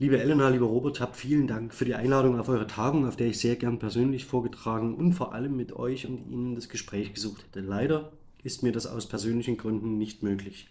Liebe 0.00 0.18
Elena, 0.18 0.48
lieber 0.48 0.64
Robert, 0.64 0.98
habt 0.98 1.14
vielen 1.14 1.46
Dank 1.46 1.74
für 1.74 1.84
die 1.84 1.94
Einladung 1.94 2.40
auf 2.40 2.48
eure 2.48 2.66
Tagung, 2.66 3.06
auf 3.06 3.16
der 3.16 3.26
ich 3.26 3.38
sehr 3.38 3.56
gern 3.56 3.78
persönlich 3.78 4.24
vorgetragen 4.24 4.94
und 4.94 5.12
vor 5.12 5.34
allem 5.34 5.54
mit 5.54 5.74
euch 5.74 6.06
und 6.06 6.26
Ihnen 6.30 6.54
das 6.54 6.70
Gespräch 6.70 7.12
gesucht 7.12 7.44
hätte. 7.44 7.60
Leider 7.60 8.10
ist 8.42 8.62
mir 8.62 8.72
das 8.72 8.86
aus 8.86 9.06
persönlichen 9.06 9.58
Gründen 9.58 9.98
nicht 9.98 10.22
möglich. 10.22 10.70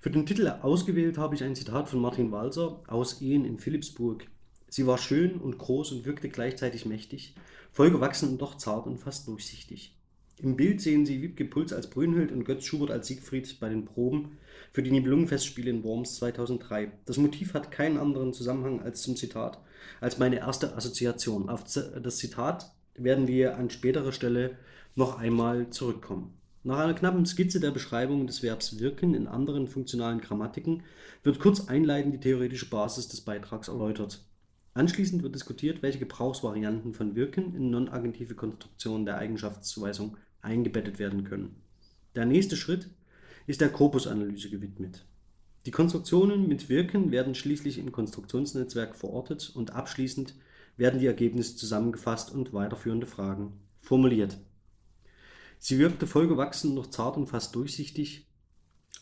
Für 0.00 0.10
den 0.10 0.26
Titel 0.26 0.48
ausgewählt 0.48 1.18
habe 1.18 1.36
ich 1.36 1.44
ein 1.44 1.54
Zitat 1.54 1.88
von 1.88 2.00
Martin 2.00 2.32
Walser 2.32 2.82
aus 2.88 3.22
Ehen 3.22 3.44
in 3.44 3.58
Philipsburg. 3.58 4.26
Sie 4.68 4.88
war 4.88 4.98
schön 4.98 5.36
und 5.36 5.58
groß 5.58 5.92
und 5.92 6.04
wirkte 6.04 6.28
gleichzeitig 6.28 6.84
mächtig, 6.84 7.36
vollgewachsen 7.70 8.30
und 8.30 8.42
doch 8.42 8.56
zart 8.56 8.88
und 8.88 8.98
fast 8.98 9.28
durchsichtig. 9.28 9.95
Im 10.42 10.54
Bild 10.54 10.82
sehen 10.82 11.06
Sie 11.06 11.22
Wiebke 11.22 11.46
Puls 11.46 11.72
als 11.72 11.88
Brünnhild 11.88 12.30
und 12.30 12.44
Götz 12.44 12.64
Schubert 12.64 12.90
als 12.90 13.06
Siegfried 13.06 13.58
bei 13.58 13.70
den 13.70 13.86
Proben 13.86 14.36
für 14.70 14.82
die 14.82 14.90
Nibelungenfestspiele 14.90 15.70
in 15.70 15.82
Worms 15.82 16.16
2003. 16.16 16.92
Das 17.06 17.16
Motiv 17.16 17.54
hat 17.54 17.70
keinen 17.70 17.96
anderen 17.96 18.34
Zusammenhang 18.34 18.82
als 18.82 19.00
zum 19.00 19.16
Zitat, 19.16 19.58
als 19.98 20.18
meine 20.18 20.36
erste 20.36 20.76
Assoziation. 20.76 21.48
Auf 21.48 21.64
das 21.64 22.18
Zitat 22.18 22.70
werden 22.94 23.26
wir 23.28 23.56
an 23.56 23.70
späterer 23.70 24.12
Stelle 24.12 24.58
noch 24.94 25.18
einmal 25.18 25.70
zurückkommen. 25.70 26.34
Nach 26.64 26.78
einer 26.78 26.94
knappen 26.94 27.24
Skizze 27.24 27.58
der 27.58 27.70
Beschreibung 27.70 28.26
des 28.26 28.42
Verbs 28.42 28.78
wirken 28.78 29.14
in 29.14 29.28
anderen 29.28 29.68
funktionalen 29.68 30.20
Grammatiken 30.20 30.82
wird 31.22 31.38
kurz 31.38 31.68
einleitend 31.68 32.12
die 32.12 32.20
theoretische 32.20 32.68
Basis 32.68 33.08
des 33.08 33.22
Beitrags 33.22 33.68
erläutert. 33.68 34.22
Anschließend 34.74 35.22
wird 35.22 35.34
diskutiert, 35.34 35.82
welche 35.82 36.00
Gebrauchsvarianten 36.00 36.92
von 36.92 37.16
wirken 37.16 37.54
in 37.54 37.70
non-agentive 37.70 38.34
Konstruktionen 38.34 39.06
der 39.06 39.16
Eigenschaftszuweisung 39.16 40.18
eingebettet 40.42 40.98
werden 40.98 41.24
können. 41.24 41.56
Der 42.14 42.24
nächste 42.24 42.56
Schritt 42.56 42.88
ist 43.46 43.60
der 43.60 43.68
Korpusanalyse 43.68 44.50
gewidmet. 44.50 45.04
Die 45.66 45.70
Konstruktionen 45.70 46.48
mit 46.48 46.68
Wirken 46.68 47.10
werden 47.10 47.34
schließlich 47.34 47.78
im 47.78 47.92
Konstruktionsnetzwerk 47.92 48.94
verortet 48.94 49.50
und 49.54 49.72
abschließend 49.72 50.34
werden 50.76 51.00
die 51.00 51.06
Ergebnisse 51.06 51.56
zusammengefasst 51.56 52.32
und 52.32 52.52
weiterführende 52.52 53.06
Fragen 53.06 53.52
formuliert. 53.80 54.38
Sie 55.58 55.78
wirkte 55.78 56.06
vollgewachsen, 56.06 56.74
noch 56.74 56.88
zart 56.88 57.16
und 57.16 57.26
fast 57.26 57.54
durchsichtig. 57.54 58.26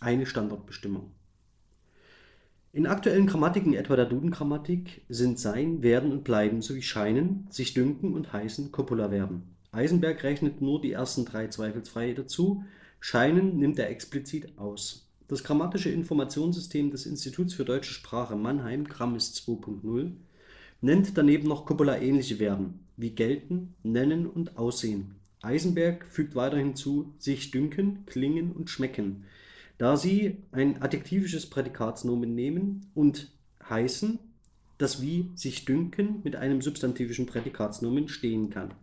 Eine 0.01 0.27
Standardbestimmung. 0.27 1.13
In 2.73 2.87
aktuellen 2.87 3.27
Grammatiken, 3.27 3.75
etwa 3.75 3.95
der 3.95 4.07
Duden-Grammatik, 4.07 5.05
sind 5.09 5.39
sein, 5.39 5.83
werden 5.83 6.11
und 6.11 6.25
bleiben 6.25 6.61
sowie 6.61 6.83
scheinen, 6.83 7.47
sich 7.51 7.73
dünken 7.73 8.15
und 8.15 8.33
heißen 8.33 8.73
Copula-Verben. 8.73 9.54
Eisenberg 9.75 10.23
rechnet 10.23 10.61
nur 10.61 10.81
die 10.81 10.93
ersten 10.93 11.25
drei 11.25 11.49
zweifelsfrei 11.49 12.13
dazu, 12.13 12.65
scheinen 13.01 13.59
nimmt 13.59 13.79
er 13.79 13.91
explizit 13.91 14.57
aus. 14.59 15.11
Das 15.29 15.43
grammatische 15.43 15.91
Informationssystem 15.91 16.91
des 16.91 17.07
Instituts 17.07 17.55
für 17.55 17.65
deutsche 17.65 17.93
Sprache 17.93 18.37
Mannheim, 18.37 18.85
Grammis 18.85 19.35
2.0, 19.35 20.13
nennt 20.81 21.17
daneben 21.17 21.49
noch 21.49 21.65
Copula-ähnliche 21.67 22.37
Verben 22.37 22.81
wie 22.97 23.11
gelten, 23.11 23.75
nennen 23.83 24.27
und 24.27 24.57
aussehen. 24.57 25.17
Eisenberg 25.43 26.07
fügt 26.07 26.35
weiter 26.35 26.57
hinzu, 26.57 27.13
sich 27.19 27.51
dünken, 27.51 28.07
klingen 28.07 28.53
und 28.53 28.71
schmecken, 28.71 29.25
da 29.79 29.97
sie 29.97 30.39
ein 30.53 30.81
adjektivisches 30.81 31.51
Prädikatsnomen 31.51 32.35
nehmen 32.35 32.87
und 32.95 33.33
heißen, 33.69 34.19
das 34.79 35.03
wie 35.03 35.31
sich 35.35 35.65
dünken 35.65 36.21
mit 36.23 36.37
einem 36.37 36.63
substantivischen 36.63 37.27
Prädikatsnomen 37.27 38.09
stehen 38.09 38.51
kann. 38.51 38.75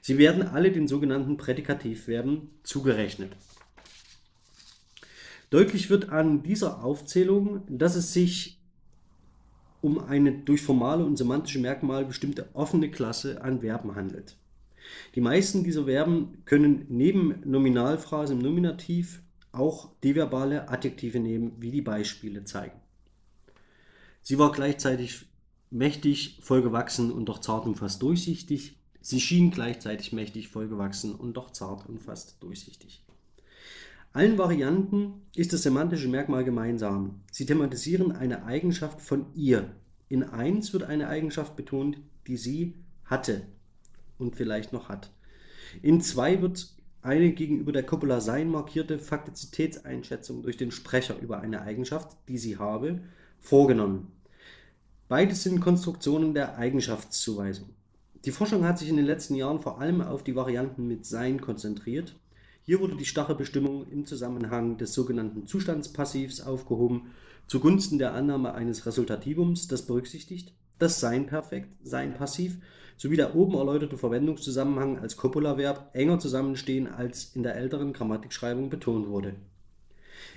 Sie 0.00 0.18
werden 0.18 0.42
alle 0.42 0.72
den 0.72 0.88
sogenannten 0.88 1.36
Prädikativverben 1.36 2.50
zugerechnet. 2.62 3.36
Deutlich 5.50 5.90
wird 5.90 6.10
an 6.10 6.42
dieser 6.42 6.84
Aufzählung, 6.84 7.62
dass 7.68 7.96
es 7.96 8.12
sich 8.12 8.60
um 9.80 9.98
eine 9.98 10.32
durch 10.32 10.62
formale 10.62 11.04
und 11.04 11.16
semantische 11.16 11.58
Merkmale 11.58 12.06
bestimmte 12.06 12.48
offene 12.54 12.90
Klasse 12.90 13.42
an 13.42 13.60
Verben 13.60 13.94
handelt. 13.94 14.36
Die 15.14 15.20
meisten 15.20 15.64
dieser 15.64 15.84
Verben 15.84 16.42
können 16.44 16.86
neben 16.88 17.40
Nominalphrase 17.44 18.34
im 18.34 18.38
Nominativ 18.40 19.22
auch 19.52 19.90
deverbale 20.04 20.68
Adjektive 20.68 21.18
nehmen, 21.18 21.52
wie 21.58 21.70
die 21.70 21.82
Beispiele 21.82 22.44
zeigen. 22.44 22.78
Sie 24.22 24.38
war 24.38 24.52
gleichzeitig 24.52 25.26
mächtig, 25.70 26.38
vollgewachsen 26.42 27.10
und 27.10 27.26
doch 27.26 27.40
zart 27.40 27.66
und 27.66 27.76
fast 27.76 28.02
durchsichtig. 28.02 28.76
Sie 29.00 29.20
schien 29.20 29.50
gleichzeitig 29.50 30.12
mächtig, 30.12 30.48
vollgewachsen 30.48 31.14
und 31.14 31.34
doch 31.34 31.50
zart 31.50 31.88
und 31.88 32.02
fast 32.02 32.42
durchsichtig. 32.42 33.04
Allen 34.12 34.38
Varianten 34.38 35.22
ist 35.36 35.52
das 35.52 35.62
semantische 35.62 36.08
Merkmal 36.08 36.44
gemeinsam. 36.44 37.20
Sie 37.30 37.46
thematisieren 37.46 38.12
eine 38.12 38.44
Eigenschaft 38.44 39.00
von 39.00 39.26
ihr. 39.34 39.70
In 40.08 40.24
1 40.24 40.72
wird 40.72 40.82
eine 40.82 41.08
Eigenschaft 41.08 41.54
betont, 41.54 41.98
die 42.26 42.36
sie 42.36 42.74
hatte 43.04 43.46
und 44.18 44.36
vielleicht 44.36 44.72
noch 44.72 44.88
hat. 44.88 45.12
In 45.82 46.00
2 46.00 46.42
wird 46.42 46.74
eine 47.02 47.32
gegenüber 47.32 47.72
der 47.72 47.84
Copula 47.84 48.20
sein 48.20 48.50
markierte 48.50 48.98
Faktizitätseinschätzung 48.98 50.42
durch 50.42 50.56
den 50.56 50.72
Sprecher 50.72 51.18
über 51.18 51.40
eine 51.40 51.62
Eigenschaft, 51.62 52.16
die 52.28 52.36
sie 52.36 52.58
habe, 52.58 53.00
vorgenommen. 53.38 54.12
Beides 55.08 55.44
sind 55.44 55.60
Konstruktionen 55.60 56.34
der 56.34 56.58
Eigenschaftszuweisung. 56.58 57.70
Die 58.26 58.32
Forschung 58.32 58.64
hat 58.64 58.78
sich 58.78 58.90
in 58.90 58.96
den 58.96 59.06
letzten 59.06 59.34
Jahren 59.34 59.60
vor 59.60 59.80
allem 59.80 60.02
auf 60.02 60.22
die 60.22 60.36
Varianten 60.36 60.86
mit 60.86 61.06
sein 61.06 61.40
konzentriert. 61.40 62.16
Hier 62.62 62.80
wurde 62.80 62.96
die 62.96 63.06
starre 63.06 63.34
Bestimmung 63.34 63.88
im 63.90 64.04
Zusammenhang 64.04 64.76
des 64.76 64.92
sogenannten 64.92 65.46
Zustandspassivs 65.46 66.42
aufgehoben, 66.42 67.12
zugunsten 67.46 67.98
der 67.98 68.12
Annahme 68.12 68.52
eines 68.52 68.84
Resultativums, 68.84 69.68
das 69.68 69.86
berücksichtigt, 69.86 70.52
dass 70.78 71.00
Sein 71.00 71.26
perfekt, 71.26 71.70
Sein 71.82 72.14
passiv 72.14 72.58
sowie 72.98 73.16
der 73.16 73.34
oben 73.34 73.54
erläuterte 73.54 73.96
Verwendungszusammenhang 73.96 74.98
als 74.98 75.16
Copula-Verb 75.16 75.88
enger 75.94 76.18
zusammenstehen, 76.18 76.86
als 76.86 77.34
in 77.34 77.42
der 77.42 77.56
älteren 77.56 77.94
Grammatikschreibung 77.94 78.68
betont 78.68 79.08
wurde. 79.08 79.36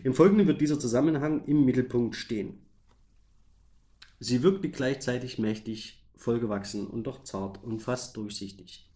Im 0.05 0.13
Folgenden 0.13 0.47
wird 0.47 0.61
dieser 0.61 0.79
Zusammenhang 0.79 1.43
im 1.45 1.65
Mittelpunkt 1.65 2.15
stehen. 2.15 2.59
Sie 4.21 4.41
wirkte 4.43 4.69
gleichzeitig 4.69 5.39
mächtig, 5.39 6.02
vollgewachsen 6.23 6.87
und 6.87 7.05
doch 7.05 7.23
zart 7.23 7.63
und 7.63 7.81
fast 7.81 8.17
durchsichtig. 8.17 8.89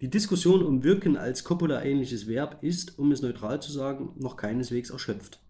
Die 0.00 0.10
Diskussion 0.10 0.62
um 0.62 0.82
Wirken 0.82 1.16
als 1.16 1.44
Copula-ähnliches 1.44 2.26
Verb 2.26 2.62
ist, 2.62 2.98
um 2.98 3.12
es 3.12 3.22
neutral 3.22 3.60
zu 3.60 3.70
sagen, 3.70 4.10
noch 4.16 4.36
keineswegs 4.36 4.90
erschöpft. 4.90 5.40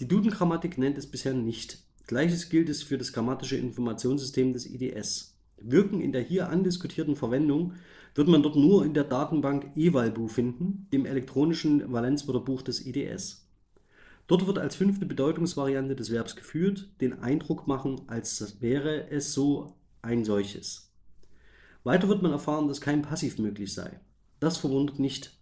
Die 0.00 0.06
Duden-Grammatik 0.06 0.78
nennt 0.78 0.98
es 0.98 1.06
bisher 1.06 1.34
nicht. 1.34 1.78
Gleiches 2.06 2.48
gilt 2.48 2.68
es 2.68 2.82
für 2.82 2.98
das 2.98 3.12
grammatische 3.12 3.56
Informationssystem 3.56 4.52
des 4.52 4.66
IDS. 4.66 5.34
Wirken 5.60 6.00
in 6.00 6.12
der 6.12 6.22
hier 6.22 6.48
andiskutierten 6.48 7.16
Verwendung 7.16 7.74
wird 8.14 8.28
man 8.28 8.42
dort 8.42 8.56
nur 8.56 8.84
in 8.84 8.94
der 8.94 9.04
Datenbank 9.04 9.76
evalbu 9.76 10.28
finden, 10.28 10.86
dem 10.92 11.04
elektronischen 11.04 11.92
Valenzwörterbuch 11.92 12.62
des 12.62 12.84
IDS. 12.86 13.48
Dort 14.28 14.46
wird 14.46 14.58
als 14.58 14.76
fünfte 14.76 15.06
Bedeutungsvariante 15.06 15.96
des 15.96 16.10
Verbs 16.10 16.36
geführt, 16.36 16.88
den 17.00 17.20
Eindruck 17.20 17.66
machen, 17.66 18.02
als 18.06 18.60
wäre 18.60 19.10
es 19.10 19.32
so 19.32 19.77
ein 20.08 20.24
solches. 20.24 20.90
Weiter 21.84 22.08
wird 22.08 22.22
man 22.22 22.32
erfahren, 22.32 22.66
dass 22.66 22.80
kein 22.80 23.02
Passiv 23.02 23.38
möglich 23.38 23.74
sei. 23.74 24.00
Das 24.40 24.56
verwundert 24.56 24.98
nicht. 24.98 25.34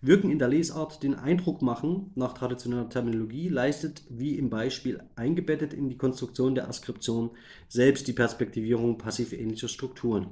Wirken 0.00 0.30
in 0.30 0.38
der 0.38 0.48
Lesart 0.48 1.02
den 1.02 1.14
Eindruck 1.14 1.60
machen, 1.60 2.12
nach 2.14 2.32
traditioneller 2.32 2.88
Terminologie, 2.88 3.48
leistet, 3.48 4.02
wie 4.08 4.38
im 4.38 4.48
Beispiel 4.48 5.02
eingebettet 5.16 5.74
in 5.74 5.88
die 5.88 5.96
Konstruktion 5.96 6.54
der 6.54 6.68
Askription, 6.68 7.30
selbst 7.68 8.06
die 8.06 8.12
Perspektivierung 8.12 8.96
passiv-ähnlicher 8.96 9.68
Strukturen. 9.68 10.28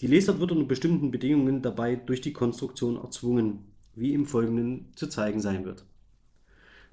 Die 0.00 0.06
Lesart 0.06 0.38
wird 0.38 0.52
unter 0.52 0.66
bestimmten 0.66 1.10
Bedingungen 1.10 1.60
dabei 1.60 1.96
durch 1.96 2.20
die 2.20 2.32
Konstruktion 2.32 2.96
erzwungen, 2.96 3.64
wie 3.94 4.14
im 4.14 4.26
Folgenden 4.26 4.92
zu 4.94 5.08
zeigen 5.08 5.40
sein 5.40 5.64
wird. 5.64 5.84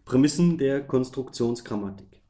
Prämissen 0.06 0.58
der 0.58 0.86
Konstruktionsgrammatik 0.86 2.25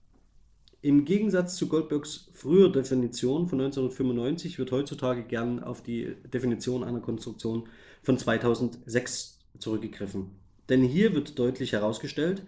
Im 0.86 1.04
Gegensatz 1.04 1.56
zu 1.56 1.68
Goldbergs 1.68 2.28
früher 2.32 2.72
Definition 2.72 3.48
von 3.48 3.60
1995 3.60 4.60
wird 4.60 4.72
heutzutage 4.72 5.24
gern 5.24 5.64
auf 5.64 5.82
die 5.82 6.16
Definition 6.32 6.84
einer 6.84 7.00
Konstruktion 7.00 7.68
von 8.04 8.20
2006 8.20 9.40
zurückgegriffen. 9.58 10.30
Denn 10.70 10.84
hier 10.84 11.16
wird 11.16 11.40
deutlich 11.40 11.72
herausgestellt, 11.72 12.44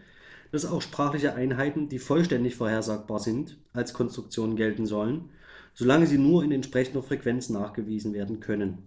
dass 0.51 0.67
auch 0.67 0.83
sprachliche 0.83 1.33
Einheiten, 1.33 1.89
die 1.89 1.97
vollständig 1.97 2.55
vorhersagbar 2.55 3.19
sind, 3.19 3.57
als 3.73 3.95
Konstruktion 3.95 4.55
gelten 4.55 4.85
sollen, 4.85 5.31
solange 5.73 6.05
sie 6.05 6.19
nur 6.19 6.43
in 6.43 6.51
entsprechender 6.51 7.01
Frequenz 7.01 7.49
nachgewiesen 7.49 8.13
werden 8.13 8.39
können. 8.39 8.83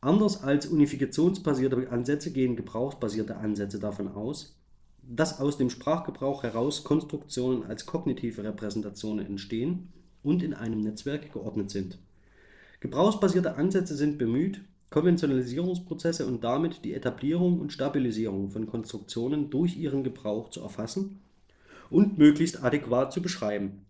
Anders 0.00 0.40
als 0.44 0.66
unifikationsbasierte 0.66 1.90
Ansätze 1.90 2.30
gehen 2.30 2.54
gebrauchsbasierte 2.54 3.38
Ansätze 3.38 3.80
davon 3.80 4.06
aus, 4.06 4.56
dass 5.08 5.40
aus 5.40 5.58
dem 5.58 5.70
Sprachgebrauch 5.70 6.42
heraus 6.42 6.84
Konstruktionen 6.84 7.64
als 7.64 7.86
kognitive 7.86 8.44
Repräsentationen 8.44 9.26
entstehen 9.26 9.88
und 10.22 10.42
in 10.42 10.54
einem 10.54 10.80
Netzwerk 10.80 11.32
geordnet 11.32 11.70
sind. 11.70 11.98
Gebrauchsbasierte 12.80 13.56
Ansätze 13.56 13.96
sind 13.96 14.18
bemüht, 14.18 14.60
Konventionalisierungsprozesse 14.90 16.26
und 16.26 16.44
damit 16.44 16.84
die 16.84 16.94
Etablierung 16.94 17.60
und 17.60 17.72
Stabilisierung 17.72 18.50
von 18.50 18.66
Konstruktionen 18.66 19.50
durch 19.50 19.76
ihren 19.76 20.04
Gebrauch 20.04 20.50
zu 20.50 20.60
erfassen 20.60 21.20
und 21.90 22.18
möglichst 22.18 22.62
adäquat 22.62 23.12
zu 23.12 23.22
beschreiben. 23.22 23.84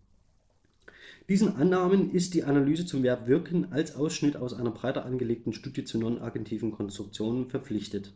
Diesen 1.28 1.56
Annahmen 1.56 2.10
ist 2.10 2.34
die 2.34 2.44
Analyse 2.44 2.84
zum 2.84 3.02
Verb 3.02 3.26
wirken 3.26 3.72
als 3.72 3.94
Ausschnitt 3.94 4.36
aus 4.36 4.54
einer 4.54 4.70
breiter 4.70 5.04
angelegten 5.04 5.52
Studie 5.52 5.84
zu 5.84 5.98
non-agentiven 5.98 6.72
Konstruktionen 6.72 7.48
verpflichtet. 7.48 8.12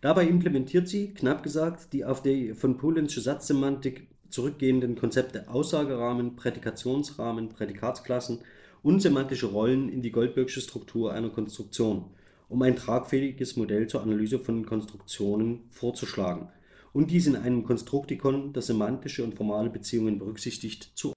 Dabei 0.00 0.26
implementiert 0.26 0.88
sie, 0.88 1.14
knapp 1.14 1.42
gesagt, 1.42 1.92
die 1.92 2.04
auf 2.04 2.22
die 2.22 2.54
von 2.54 2.76
Polensche 2.76 3.20
Satzsemantik 3.20 4.08
zurückgehenden 4.28 4.96
Konzepte 4.96 5.48
Aussagerahmen, 5.48 6.36
Prädikationsrahmen, 6.36 7.48
Prädikatsklassen 7.48 8.40
und 8.82 9.00
semantische 9.00 9.46
Rollen 9.46 9.88
in 9.88 10.02
die 10.02 10.12
Goldbergsche 10.12 10.60
Struktur 10.60 11.12
einer 11.12 11.30
Konstruktion, 11.30 12.06
um 12.48 12.62
ein 12.62 12.76
tragfähiges 12.76 13.56
Modell 13.56 13.86
zur 13.86 14.02
Analyse 14.02 14.38
von 14.38 14.66
Konstruktionen 14.66 15.64
vorzuschlagen 15.70 16.48
und 16.92 17.10
dies 17.10 17.26
in 17.26 17.36
einem 17.36 17.64
Konstruktikon, 17.64 18.52
das 18.52 18.68
semantische 18.68 19.24
und 19.24 19.34
formale 19.34 19.70
Beziehungen 19.70 20.18
berücksichtigt, 20.18 20.92
zu 20.94 21.12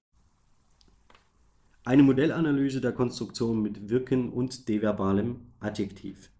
eine 1.84 2.02
Modellanalyse 2.02 2.80
der 2.80 2.92
Konstruktion 2.92 3.62
mit 3.62 3.88
Wirken 3.88 4.30
und 4.30 4.68
deverbalem 4.68 5.40
Adjektiv. 5.58 6.30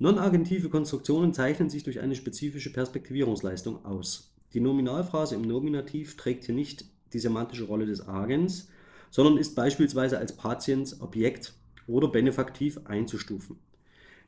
Non-agentive 0.00 0.68
Konstruktionen 0.68 1.32
zeichnen 1.32 1.70
sich 1.70 1.82
durch 1.82 1.98
eine 2.00 2.14
spezifische 2.14 2.72
Perspektivierungsleistung 2.72 3.84
aus. 3.84 4.32
Die 4.54 4.60
Nominalphrase 4.60 5.34
im 5.34 5.42
Nominativ 5.42 6.16
trägt 6.16 6.44
hier 6.44 6.54
nicht 6.54 6.84
die 7.12 7.18
semantische 7.18 7.64
Rolle 7.64 7.84
des 7.84 8.06
Agens, 8.06 8.68
sondern 9.10 9.38
ist 9.38 9.56
beispielsweise 9.56 10.18
als 10.18 10.36
Patiens, 10.36 11.00
Objekt 11.00 11.54
oder 11.88 12.08
Benefaktiv 12.08 12.78
einzustufen. 12.84 13.56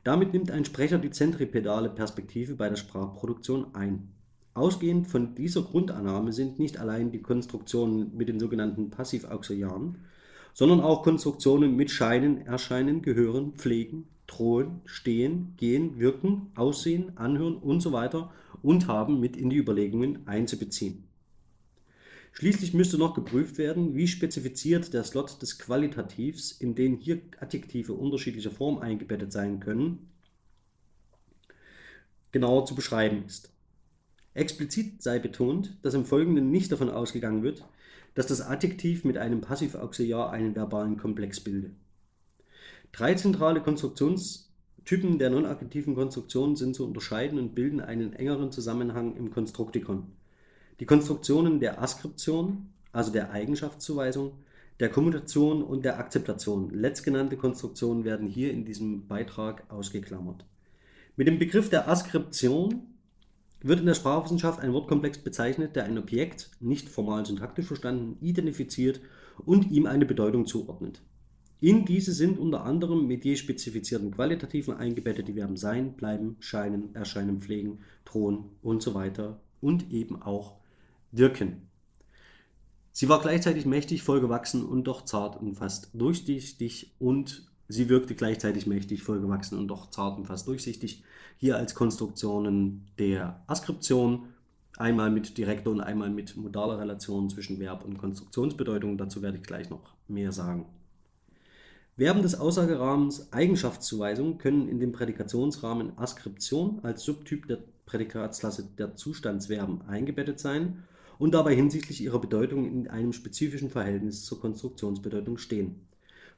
Damit 0.03 0.33
nimmt 0.33 0.51
ein 0.51 0.65
Sprecher 0.65 0.97
die 0.97 1.11
zentripedale 1.11 1.89
Perspektive 1.89 2.55
bei 2.55 2.67
der 2.67 2.75
Sprachproduktion 2.75 3.73
ein. 3.73 4.09
Ausgehend 4.53 5.07
von 5.07 5.35
dieser 5.35 5.61
Grundannahme 5.61 6.33
sind 6.33 6.59
nicht 6.59 6.77
allein 6.79 7.11
die 7.11 7.21
Konstruktionen 7.21 8.17
mit 8.17 8.27
den 8.27 8.39
sogenannten 8.39 8.89
Passivauxiliaren, 8.89 9.99
sondern 10.53 10.81
auch 10.81 11.03
Konstruktionen 11.03 11.77
mit 11.77 11.91
Scheinen, 11.91 12.45
Erscheinen, 12.45 13.01
Gehören, 13.01 13.53
Pflegen, 13.53 14.07
Drohen, 14.31 14.81
Stehen, 14.85 15.53
Gehen, 15.57 15.99
Wirken, 15.99 16.51
Aussehen, 16.55 17.17
Anhören 17.17 17.57
und 17.57 17.81
so 17.81 17.91
weiter 17.91 18.31
und 18.61 18.87
haben 18.87 19.19
mit 19.19 19.35
in 19.35 19.49
die 19.49 19.57
Überlegungen 19.57 20.25
einzubeziehen. 20.25 21.03
Schließlich 22.31 22.73
müsste 22.73 22.97
noch 22.97 23.13
geprüft 23.13 23.57
werden, 23.57 23.93
wie 23.95 24.07
spezifiziert 24.07 24.93
der 24.93 25.03
Slot 25.03 25.41
des 25.41 25.59
Qualitativs, 25.59 26.53
in 26.53 26.75
den 26.75 26.95
hier 26.95 27.21
Adjektive 27.41 27.93
unterschiedlicher 27.93 28.51
Form 28.51 28.79
eingebettet 28.79 29.33
sein 29.33 29.59
können, 29.59 30.09
genauer 32.31 32.65
zu 32.65 32.73
beschreiben 32.73 33.25
ist. 33.25 33.51
Explizit 34.33 35.03
sei 35.03 35.19
betont, 35.19 35.77
dass 35.81 35.93
im 35.93 36.05
Folgenden 36.05 36.51
nicht 36.51 36.71
davon 36.71 36.89
ausgegangen 36.89 37.43
wird, 37.43 37.65
dass 38.15 38.27
das 38.27 38.41
Adjektiv 38.41 39.03
mit 39.03 39.17
einem 39.17 39.41
Passivauxiliar 39.41 40.31
einen 40.31 40.55
verbalen 40.55 40.95
Komplex 40.95 41.41
bilde. 41.41 41.71
Drei 43.01 43.15
zentrale 43.15 43.61
Konstruktionstypen 43.61 45.17
der 45.17 45.31
non-adjektiven 45.31 45.95
Konstruktion 45.95 46.55
sind 46.55 46.75
zu 46.75 46.85
unterscheiden 46.85 47.39
und 47.39 47.55
bilden 47.55 47.81
einen 47.81 48.13
engeren 48.13 48.51
Zusammenhang 48.51 49.15
im 49.15 49.31
Konstruktikon. 49.31 50.03
Die 50.79 50.85
Konstruktionen 50.85 51.59
der 51.59 51.81
Askription, 51.81 52.69
also 52.91 53.11
der 53.11 53.31
Eigenschaftszuweisung, 53.31 54.33
der 54.79 54.89
Kommutation 54.89 55.63
und 55.63 55.83
der 55.83 55.97
Akzeptation. 55.97 56.69
Letztgenannte 56.69 57.37
Konstruktionen 57.37 58.05
werden 58.05 58.27
hier 58.27 58.51
in 58.51 58.65
diesem 58.65 59.07
Beitrag 59.07 59.63
ausgeklammert. 59.69 60.45
Mit 61.17 61.27
dem 61.27 61.39
Begriff 61.39 61.71
der 61.71 61.89
Askription 61.89 62.83
wird 63.63 63.79
in 63.79 63.87
der 63.87 63.95
Sprachwissenschaft 63.95 64.59
ein 64.59 64.73
Wortkomplex 64.73 65.17
bezeichnet, 65.17 65.75
der 65.75 65.85
ein 65.85 65.97
Objekt, 65.97 66.51
nicht 66.59 66.87
formal 66.87 67.25
syntaktisch 67.25 67.65
verstanden, 67.65 68.23
identifiziert 68.23 69.01
und 69.43 69.71
ihm 69.71 69.87
eine 69.87 70.05
Bedeutung 70.05 70.45
zuordnet. 70.45 71.01
In 71.61 71.85
diese 71.85 72.11
sind 72.11 72.39
unter 72.39 72.63
anderem 72.63 73.05
mit 73.05 73.23
je 73.23 73.35
spezifizierten 73.35 74.09
Qualitativen 74.09 74.73
eingebettet 74.73 75.27
die 75.27 75.33
Verben 75.33 75.57
sein, 75.57 75.93
bleiben, 75.93 76.35
scheinen, 76.39 76.95
erscheinen, 76.95 77.39
pflegen, 77.39 77.81
drohen 78.03 78.45
und 78.63 78.81
so 78.81 78.95
weiter 78.95 79.39
und 79.61 79.91
eben 79.91 80.19
auch 80.23 80.55
wirken. 81.11 81.67
Sie 82.91 83.09
war 83.09 83.21
gleichzeitig 83.21 83.67
mächtig, 83.67 84.01
vollgewachsen 84.01 84.65
und 84.65 84.85
doch 84.85 85.05
zart 85.05 85.39
und 85.39 85.53
fast 85.53 85.91
durchsichtig 85.93 86.95
und 86.97 87.47
sie 87.67 87.89
wirkte 87.89 88.15
gleichzeitig 88.15 88.65
mächtig, 88.65 89.03
vollgewachsen 89.03 89.59
und 89.59 89.67
doch 89.67 89.91
zart 89.91 90.17
und 90.17 90.25
fast 90.25 90.47
durchsichtig. 90.47 91.03
Hier 91.37 91.57
als 91.57 91.75
Konstruktionen 91.75 92.87
der 92.97 93.43
Askription, 93.45 94.29
einmal 94.77 95.11
mit 95.11 95.37
direkter 95.37 95.69
und 95.69 95.81
einmal 95.81 96.09
mit 96.09 96.35
modaler 96.35 96.79
Relation 96.79 97.29
zwischen 97.29 97.59
Verb 97.59 97.85
und 97.85 97.99
Konstruktionsbedeutung. 97.99 98.97
Dazu 98.97 99.21
werde 99.21 99.37
ich 99.37 99.43
gleich 99.43 99.69
noch 99.69 99.93
mehr 100.07 100.31
sagen. 100.31 100.65
Verben 102.01 102.23
des 102.23 102.33
Aussagerahmens 102.33 103.31
Eigenschaftszuweisung 103.31 104.39
können 104.39 104.67
in 104.67 104.79
dem 104.79 104.91
Prädikationsrahmen 104.91 105.99
Askription 105.99 106.79
als 106.81 107.03
Subtyp 107.03 107.47
der 107.47 107.59
Prädikatsklasse 107.85 108.69
der 108.75 108.95
Zustandsverben 108.95 109.83
eingebettet 109.83 110.39
sein 110.39 110.81
und 111.19 111.35
dabei 111.35 111.53
hinsichtlich 111.53 112.01
ihrer 112.01 112.19
Bedeutung 112.19 112.65
in 112.65 112.87
einem 112.87 113.13
spezifischen 113.13 113.69
Verhältnis 113.69 114.25
zur 114.25 114.41
Konstruktionsbedeutung 114.41 115.37
stehen. 115.37 115.87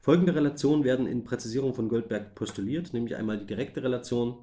Folgende 0.02 0.34
Relationen 0.34 0.84
werden 0.84 1.06
in 1.06 1.24
Präzisierung 1.24 1.72
von 1.72 1.88
Goldberg 1.88 2.34
postuliert, 2.34 2.92
nämlich 2.92 3.16
einmal 3.16 3.38
die 3.38 3.46
direkte 3.46 3.82
Relation, 3.82 4.36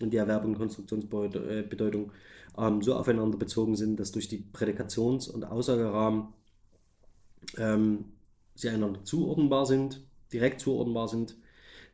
in 0.00 0.10
der 0.10 0.26
Verb 0.26 0.44
und 0.44 0.58
Konstruktionsbedeutung 0.58 2.10
ähm, 2.58 2.82
so 2.82 2.96
aufeinander 2.96 3.38
bezogen 3.38 3.76
sind, 3.76 4.00
dass 4.00 4.10
durch 4.10 4.26
die 4.26 4.44
Prädikations- 4.52 5.30
und 5.30 5.44
Aussagerahmen 5.44 6.32
ähm, 7.56 8.06
sie 8.56 8.68
einander 8.68 9.04
zuordnenbar 9.04 9.64
sind, 9.64 10.00
direkt 10.32 10.60
zuordnenbar 10.60 11.08
sind. 11.08 11.36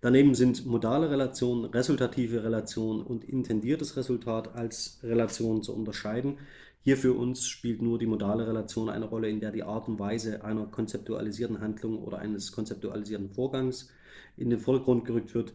Daneben 0.01 0.35
sind 0.35 0.67
modale 0.67 1.11
Relationen, 1.11 1.65
resultative 1.67 2.43
Relationen 2.43 3.03
und 3.03 3.25
intendiertes 3.25 3.97
Resultat 3.97 4.55
als 4.55 4.99
Relationen 5.03 5.63
zu 5.63 5.75
unterscheiden. 5.75 6.39
Hier 6.81 6.97
für 6.97 7.13
uns 7.13 7.47
spielt 7.47 7.81
nur 7.81 8.01
die 8.01 8.07
modale 8.07 8.47
Relation 8.47 8.89
eine 8.89 9.05
Rolle, 9.05 9.31
in 9.31 9.39
der 9.39 9.53
die 9.53 9.63
Art 9.63 9.87
und 9.87 10.01
Weise 10.01 10.45
einer 10.45 10.67
konzeptualisierten 10.67 11.61
Handlung 11.61 12.03
oder 12.03 12.19
eines 12.19 12.51
konzeptualisierten 12.51 13.31
Vorgangs 13.31 13.91
in 14.37 14.51
den 14.51 14.59
Vordergrund 14.59 15.05
gerückt 15.05 15.35
wird 15.35 15.53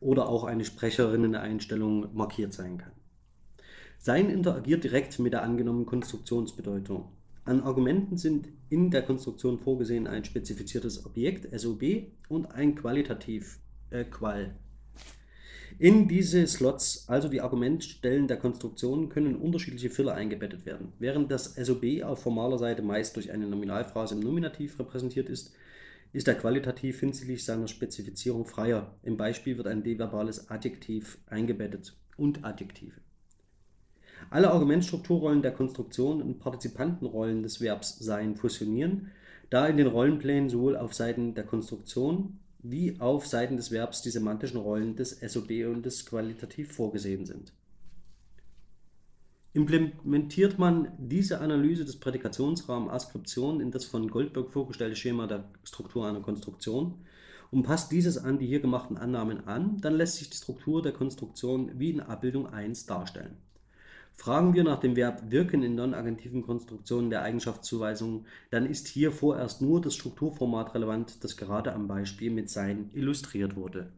oder 0.00 0.28
auch 0.28 0.42
eine 0.42 0.64
Sprecherinnen-Einstellung 0.64 2.08
markiert 2.14 2.52
sein 2.52 2.78
kann. 2.78 2.92
Sein 3.98 4.28
interagiert 4.28 4.84
direkt 4.84 5.18
mit 5.20 5.32
der 5.32 5.44
angenommenen 5.44 5.86
Konstruktionsbedeutung. 5.86 7.08
An 7.44 7.60
Argumenten 7.60 8.16
sind 8.16 8.48
in 8.70 8.90
der 8.90 9.02
Konstruktion 9.02 9.58
vorgesehen 9.58 10.06
ein 10.06 10.24
spezifiziertes 10.24 11.04
Objekt, 11.04 11.48
SOB, 11.58 12.06
und 12.28 12.46
ein 12.46 12.74
Qualitativ, 12.74 13.58
äh, 13.90 14.04
Qual, 14.04 14.54
in 15.78 16.06
diese 16.06 16.46
Slots, 16.46 17.04
also 17.08 17.28
die 17.28 17.40
Argumentstellen 17.40 18.28
der 18.28 18.36
Konstruktion, 18.36 19.08
können 19.08 19.34
unterschiedliche 19.34 19.90
Filler 19.90 20.14
eingebettet 20.14 20.66
werden. 20.66 20.92
Während 21.00 21.32
das 21.32 21.56
SOB 21.56 22.04
auf 22.04 22.22
formaler 22.22 22.58
Seite 22.58 22.82
meist 22.82 23.16
durch 23.16 23.32
eine 23.32 23.48
Nominalphrase 23.48 24.14
im 24.14 24.20
Nominativ 24.20 24.78
repräsentiert 24.78 25.28
ist, 25.28 25.52
ist 26.12 26.28
der 26.28 26.36
Qualitativ 26.36 27.00
hinsichtlich 27.00 27.44
seiner 27.44 27.66
Spezifizierung 27.66 28.46
freier. 28.46 28.94
Im 29.02 29.16
Beispiel 29.16 29.56
wird 29.56 29.66
ein 29.66 29.82
deverbales 29.82 30.48
Adjektiv 30.48 31.18
eingebettet 31.26 31.96
und 32.16 32.44
Adjektive. 32.44 33.03
Alle 34.30 34.50
Argumentstrukturrollen 34.50 35.42
der 35.42 35.52
Konstruktion 35.52 36.22
und 36.22 36.38
Partizipantenrollen 36.38 37.42
des 37.42 37.60
Verbs 37.60 37.98
sein 37.98 38.36
fusionieren, 38.36 39.10
da 39.50 39.66
in 39.66 39.76
den 39.76 39.86
Rollenplänen 39.86 40.48
sowohl 40.48 40.76
auf 40.76 40.94
Seiten 40.94 41.34
der 41.34 41.44
Konstruktion 41.44 42.38
wie 42.62 42.98
auf 42.98 43.26
Seiten 43.26 43.56
des 43.56 43.70
Verbs 43.70 44.02
die 44.02 44.10
semantischen 44.10 44.58
Rollen 44.58 44.96
des 44.96 45.20
SOB 45.20 45.50
und 45.66 45.84
des 45.84 46.06
Qualitativ 46.06 46.72
vorgesehen 46.72 47.26
sind. 47.26 47.52
Implementiert 49.52 50.58
man 50.58 50.88
diese 50.98 51.40
Analyse 51.40 51.84
des 51.84 52.00
Prädikationsrahmens 52.00 52.90
Askription 52.90 53.60
in 53.60 53.70
das 53.70 53.84
von 53.84 54.08
Goldberg 54.08 54.50
vorgestellte 54.50 54.96
Schema 54.96 55.28
der 55.28 55.44
Struktur 55.62 56.08
einer 56.08 56.22
Konstruktion 56.22 57.04
und 57.52 57.62
passt 57.62 57.92
dieses 57.92 58.18
an 58.18 58.38
die 58.38 58.46
hier 58.46 58.58
gemachten 58.58 58.96
Annahmen 58.96 59.46
an, 59.46 59.78
dann 59.80 59.94
lässt 59.94 60.16
sich 60.16 60.28
die 60.28 60.36
Struktur 60.36 60.82
der 60.82 60.92
Konstruktion 60.92 61.70
wie 61.78 61.90
in 61.90 62.00
Abbildung 62.00 62.48
1 62.48 62.86
darstellen. 62.86 63.36
Fragen 64.16 64.54
wir 64.54 64.64
nach 64.64 64.80
dem 64.80 64.96
Verb 64.96 65.30
wirken 65.30 65.62
in 65.62 65.74
non-agentiven 65.74 66.42
Konstruktionen 66.42 67.10
der 67.10 67.22
Eigenschaftszuweisung, 67.22 68.26
dann 68.50 68.64
ist 68.64 68.88
hier 68.88 69.12
vorerst 69.12 69.60
nur 69.60 69.80
das 69.80 69.94
Strukturformat 69.94 70.74
relevant, 70.74 71.22
das 71.24 71.36
gerade 71.36 71.72
am 71.72 71.88
Beispiel 71.88 72.30
mit 72.30 72.48
sein 72.48 72.90
illustriert 72.94 73.56
wurde. 73.56 73.92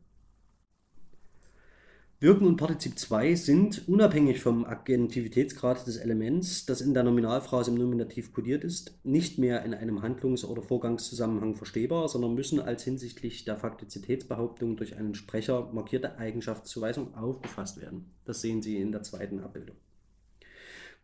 Wirken 2.19 2.47
und 2.47 2.57
Partizip 2.57 2.99
2 2.99 3.35
sind, 3.35 3.87
unabhängig 3.89 4.41
vom 4.41 4.65
Agentivitätsgrad 4.65 5.87
des 5.87 5.99
Elements, 5.99 6.65
das 6.65 6.81
in 6.81 6.95
der 6.95 7.03
Nominalphrase 7.03 7.71
im 7.71 7.77
Nominativ 7.77 8.33
kodiert 8.33 8.65
ist, 8.65 8.99
nicht 9.05 9.37
mehr 9.37 9.63
in 9.67 9.75
einem 9.75 10.01
Handlungs- 10.01 10.47
oder 10.47 10.63
Vorgangszusammenhang 10.63 11.57
verstehbar, 11.57 12.09
sondern 12.09 12.35
müssen 12.35 12.59
als 12.59 12.85
hinsichtlich 12.85 13.45
der 13.45 13.59
Faktizitätsbehauptung 13.59 14.79
durch 14.79 14.97
einen 14.97 15.15
Sprecher 15.15 15.71
markierte 15.75 16.17
Eigenschaftszuweisung 16.17 17.15
aufgefasst 17.15 17.83
werden. 17.83 18.07
Das 18.25 18.41
sehen 18.41 18.63
Sie 18.63 18.79
in 18.79 18.93
der 18.93 19.03
zweiten 19.03 19.41
Abbildung. 19.41 19.77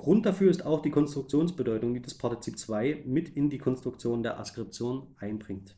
Grund 0.02 0.26
dafür 0.26 0.50
ist 0.50 0.66
auch 0.66 0.82
die 0.82 0.90
Konstruktionsbedeutung, 0.90 1.94
die 1.94 2.02
das 2.02 2.14
Partizip 2.14 2.58
2 2.58 3.04
mit 3.06 3.36
in 3.36 3.50
die 3.50 3.58
Konstruktion 3.58 4.24
der 4.24 4.40
Askription 4.40 5.06
einbringt. 5.20 5.76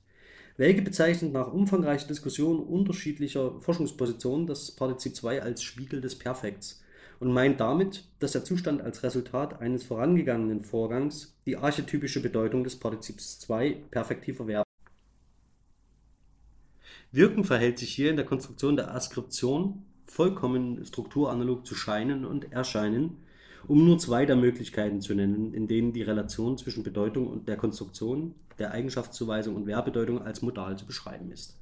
Welke 0.56 0.80
bezeichnet 0.80 1.34
nach 1.34 1.52
umfangreicher 1.52 2.08
Diskussion 2.08 2.58
unterschiedlicher 2.58 3.60
Forschungspositionen 3.60 4.46
das 4.46 4.70
Partizip 4.70 5.14
2 5.14 5.42
als 5.42 5.62
Spiegel 5.62 6.00
des 6.00 6.18
Perfekts 6.18 6.82
und 7.20 7.34
meint 7.34 7.60
damit, 7.60 8.08
dass 8.18 8.32
der 8.32 8.44
Zustand 8.44 8.80
als 8.80 9.02
Resultat 9.02 9.60
eines 9.60 9.84
vorangegangenen 9.84 10.64
Vorgangs 10.64 11.36
die 11.44 11.58
archetypische 11.58 12.22
Bedeutung 12.22 12.64
des 12.64 12.76
Partizips 12.76 13.40
2 13.40 13.76
perfektiv 13.90 14.38
erwerben. 14.38 14.70
Wirken 17.12 17.44
verhält 17.44 17.78
sich 17.78 17.90
hier 17.90 18.08
in 18.08 18.16
der 18.16 18.24
Konstruktion 18.24 18.76
der 18.76 18.94
Askription 18.94 19.84
vollkommen 20.06 20.82
strukturanalog 20.86 21.66
zu 21.66 21.74
Scheinen 21.74 22.24
und 22.24 22.52
Erscheinen, 22.52 23.18
um 23.68 23.84
nur 23.84 23.98
zwei 23.98 24.26
der 24.26 24.36
Möglichkeiten 24.36 25.00
zu 25.00 25.14
nennen, 25.14 25.54
in 25.54 25.68
denen 25.68 25.92
die 25.92 26.02
Relation 26.02 26.58
zwischen 26.58 26.82
Bedeutung 26.82 27.26
und 27.26 27.48
der 27.48 27.56
Konstruktion, 27.56 28.34
der 28.58 28.72
Eigenschaftszuweisung 28.72 29.56
und 29.56 29.66
Verbedeutung 29.66 30.22
als 30.22 30.42
modal 30.42 30.78
zu 30.78 30.86
beschreiben 30.86 31.30
ist. 31.32 31.58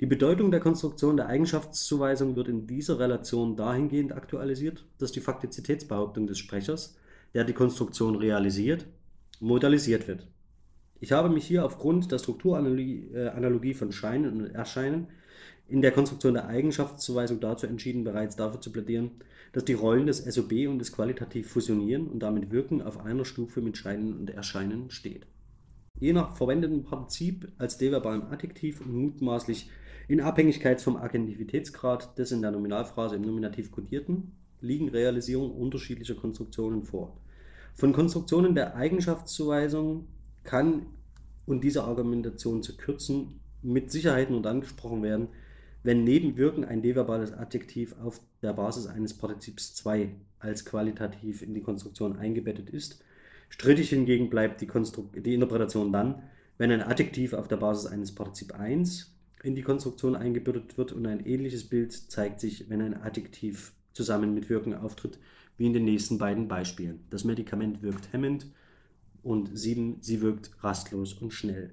Die 0.00 0.06
Bedeutung 0.06 0.50
der 0.50 0.60
Konstruktion 0.60 1.16
der 1.16 1.28
Eigenschaftszuweisung 1.28 2.34
wird 2.34 2.48
in 2.48 2.66
dieser 2.66 2.98
Relation 2.98 3.56
dahingehend 3.56 4.12
aktualisiert, 4.12 4.84
dass 4.98 5.12
die 5.12 5.20
Faktizitätsbehauptung 5.20 6.26
des 6.26 6.38
Sprechers, 6.38 6.96
der 7.34 7.44
die 7.44 7.52
Konstruktion 7.52 8.16
realisiert, 8.16 8.86
modalisiert 9.38 10.08
wird. 10.08 10.26
Ich 10.98 11.12
habe 11.12 11.28
mich 11.28 11.46
hier 11.46 11.64
aufgrund 11.64 12.10
der 12.10 12.18
Strukturanalogie 12.18 13.74
von 13.74 13.92
Scheinen 13.92 14.42
und 14.42 14.50
Erscheinen 14.50 15.08
in 15.72 15.80
der 15.80 15.90
Konstruktion 15.90 16.34
der 16.34 16.48
Eigenschaftszuweisung 16.48 17.40
dazu 17.40 17.66
entschieden, 17.66 18.04
bereits 18.04 18.36
dafür 18.36 18.60
zu 18.60 18.70
plädieren, 18.70 19.12
dass 19.52 19.64
die 19.64 19.72
Rollen 19.72 20.06
des 20.06 20.18
SOB 20.18 20.52
und 20.68 20.78
des 20.78 20.92
Qualitativ 20.92 21.48
fusionieren 21.48 22.08
und 22.08 22.20
damit 22.20 22.50
Wirken 22.50 22.82
auf 22.82 23.00
einer 23.00 23.24
Stufe 23.24 23.62
mit 23.62 23.78
Scheinen 23.78 24.18
und 24.18 24.28
Erscheinen 24.28 24.90
steht. 24.90 25.26
Je 25.98 26.12
nach 26.12 26.36
verwendetem 26.36 26.84
Partizip 26.84 27.50
als 27.56 27.78
deverbalem 27.78 28.24
Adjektiv 28.24 28.82
und 28.82 28.92
mutmaßlich 28.92 29.70
in 30.08 30.20
Abhängigkeit 30.20 30.78
vom 30.82 30.96
Agentivitätsgrad 30.96 32.18
des 32.18 32.32
in 32.32 32.42
der 32.42 32.50
Nominalphrase 32.50 33.16
im 33.16 33.22
Nominativ 33.22 33.70
kodierten, 33.70 34.32
liegen 34.60 34.90
Realisierungen 34.90 35.52
unterschiedlicher 35.52 36.16
Konstruktionen 36.16 36.82
vor. 36.82 37.16
Von 37.72 37.94
Konstruktionen 37.94 38.54
der 38.54 38.76
Eigenschaftszuweisung 38.76 40.06
kann, 40.44 40.84
und 41.46 41.64
diese 41.64 41.84
Argumentation 41.84 42.62
zu 42.62 42.76
kürzen, 42.76 43.40
mit 43.62 43.90
Sicherheit 43.90 44.30
nur 44.30 44.42
dann 44.42 44.60
gesprochen 44.60 45.02
werden, 45.02 45.28
wenn 45.82 46.04
neben 46.04 46.36
Wirken 46.36 46.64
ein 46.64 46.82
deverbales 46.82 47.32
Adjektiv 47.32 47.94
auf 48.02 48.20
der 48.42 48.52
Basis 48.52 48.86
eines 48.86 49.14
Partizips 49.14 49.74
2 49.74 50.10
als 50.38 50.64
qualitativ 50.64 51.42
in 51.42 51.54
die 51.54 51.60
Konstruktion 51.60 52.16
eingebettet 52.16 52.70
ist. 52.70 53.02
Strittig 53.48 53.90
hingegen 53.90 54.30
bleibt 54.30 54.60
die, 54.60 54.68
die, 55.20 55.34
Interpretation 55.34 55.92
dann, 55.92 56.22
wenn 56.58 56.70
ein 56.70 56.82
Adjektiv 56.82 57.32
auf 57.32 57.48
der 57.48 57.56
Basis 57.56 57.90
eines 57.90 58.14
Partizip 58.14 58.54
1 58.54 59.14
in 59.42 59.54
die 59.54 59.62
Konstruktion 59.62 60.16
eingebettet 60.16 60.78
wird 60.78 60.92
und 60.92 61.06
ein 61.06 61.24
ähnliches 61.26 61.68
Bild 61.68 61.92
zeigt 61.92 62.40
sich, 62.40 62.70
wenn 62.70 62.80
ein 62.80 63.02
Adjektiv 63.02 63.72
zusammen 63.92 64.34
mit 64.34 64.48
Wirken 64.48 64.74
auftritt, 64.74 65.18
wie 65.58 65.66
in 65.66 65.72
den 65.72 65.84
nächsten 65.84 66.18
beiden 66.18 66.48
Beispielen. 66.48 67.00
Das 67.10 67.24
Medikament 67.24 67.82
wirkt 67.82 68.12
hemmend, 68.12 68.46
und 69.22 69.56
7. 69.56 69.98
Sie 70.00 70.20
wirkt 70.20 70.50
rastlos 70.62 71.14
und 71.14 71.32
schnell. 71.32 71.70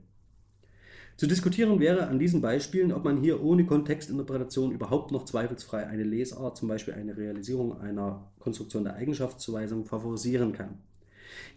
Zu 1.20 1.28
diskutieren 1.28 1.82
wäre 1.82 2.08
an 2.08 2.18
diesen 2.18 2.40
Beispielen, 2.40 2.94
ob 2.94 3.04
man 3.04 3.18
hier 3.18 3.44
ohne 3.44 3.66
Kontextinterpretation 3.66 4.72
überhaupt 4.72 5.12
noch 5.12 5.26
zweifelsfrei 5.26 5.86
eine 5.86 6.04
Lesart, 6.04 6.56
zum 6.56 6.70
Beispiel 6.70 6.94
eine 6.94 7.18
Realisierung 7.18 7.78
einer 7.82 8.32
Konstruktion 8.40 8.86
der 8.86 8.96
Eigenschaftszuweisung, 8.96 9.84
favorisieren 9.84 10.54
kann. 10.54 10.78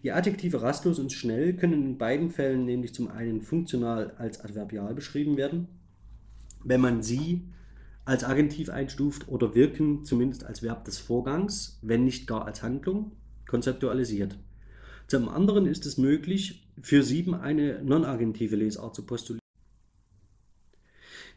Die 0.03 0.11
Adjektive 0.11 0.63
rastlos 0.63 0.99
und 0.99 1.13
schnell 1.13 1.55
können 1.55 1.85
in 1.85 1.97
beiden 1.97 2.33
Fällen 2.33 2.65
nämlich 2.65 2.93
zum 2.93 3.07
einen 3.07 3.41
funktional 3.41 4.15
als 4.19 4.45
Adverbial 4.45 4.95
beschrieben 4.95 5.37
werden, 5.37 5.69
wenn 6.65 6.81
man 6.81 7.05
sie 7.05 7.43
als 8.05 8.25
Agentiv 8.25 8.69
einstuft 8.69 9.29
oder 9.29 9.55
wirken 9.55 10.05
zumindest 10.05 10.43
als 10.43 10.65
Verb 10.65 10.87
des 10.87 10.99
Vorgangs, 10.99 11.79
wenn 11.83 12.03
nicht 12.03 12.27
gar 12.27 12.47
als 12.47 12.65
Handlung, 12.65 13.13
konzeptualisiert. 13.47 14.37
Zum 15.07 15.29
anderen 15.29 15.67
ist 15.67 15.87
es 15.87 15.99
möglich, 15.99 16.69
für 16.81 17.05
7 17.05 17.35
eine 17.35 17.81
non-agentive 17.85 18.57
Lesart 18.57 18.97
zu 18.97 19.07
postulieren. 19.07 19.42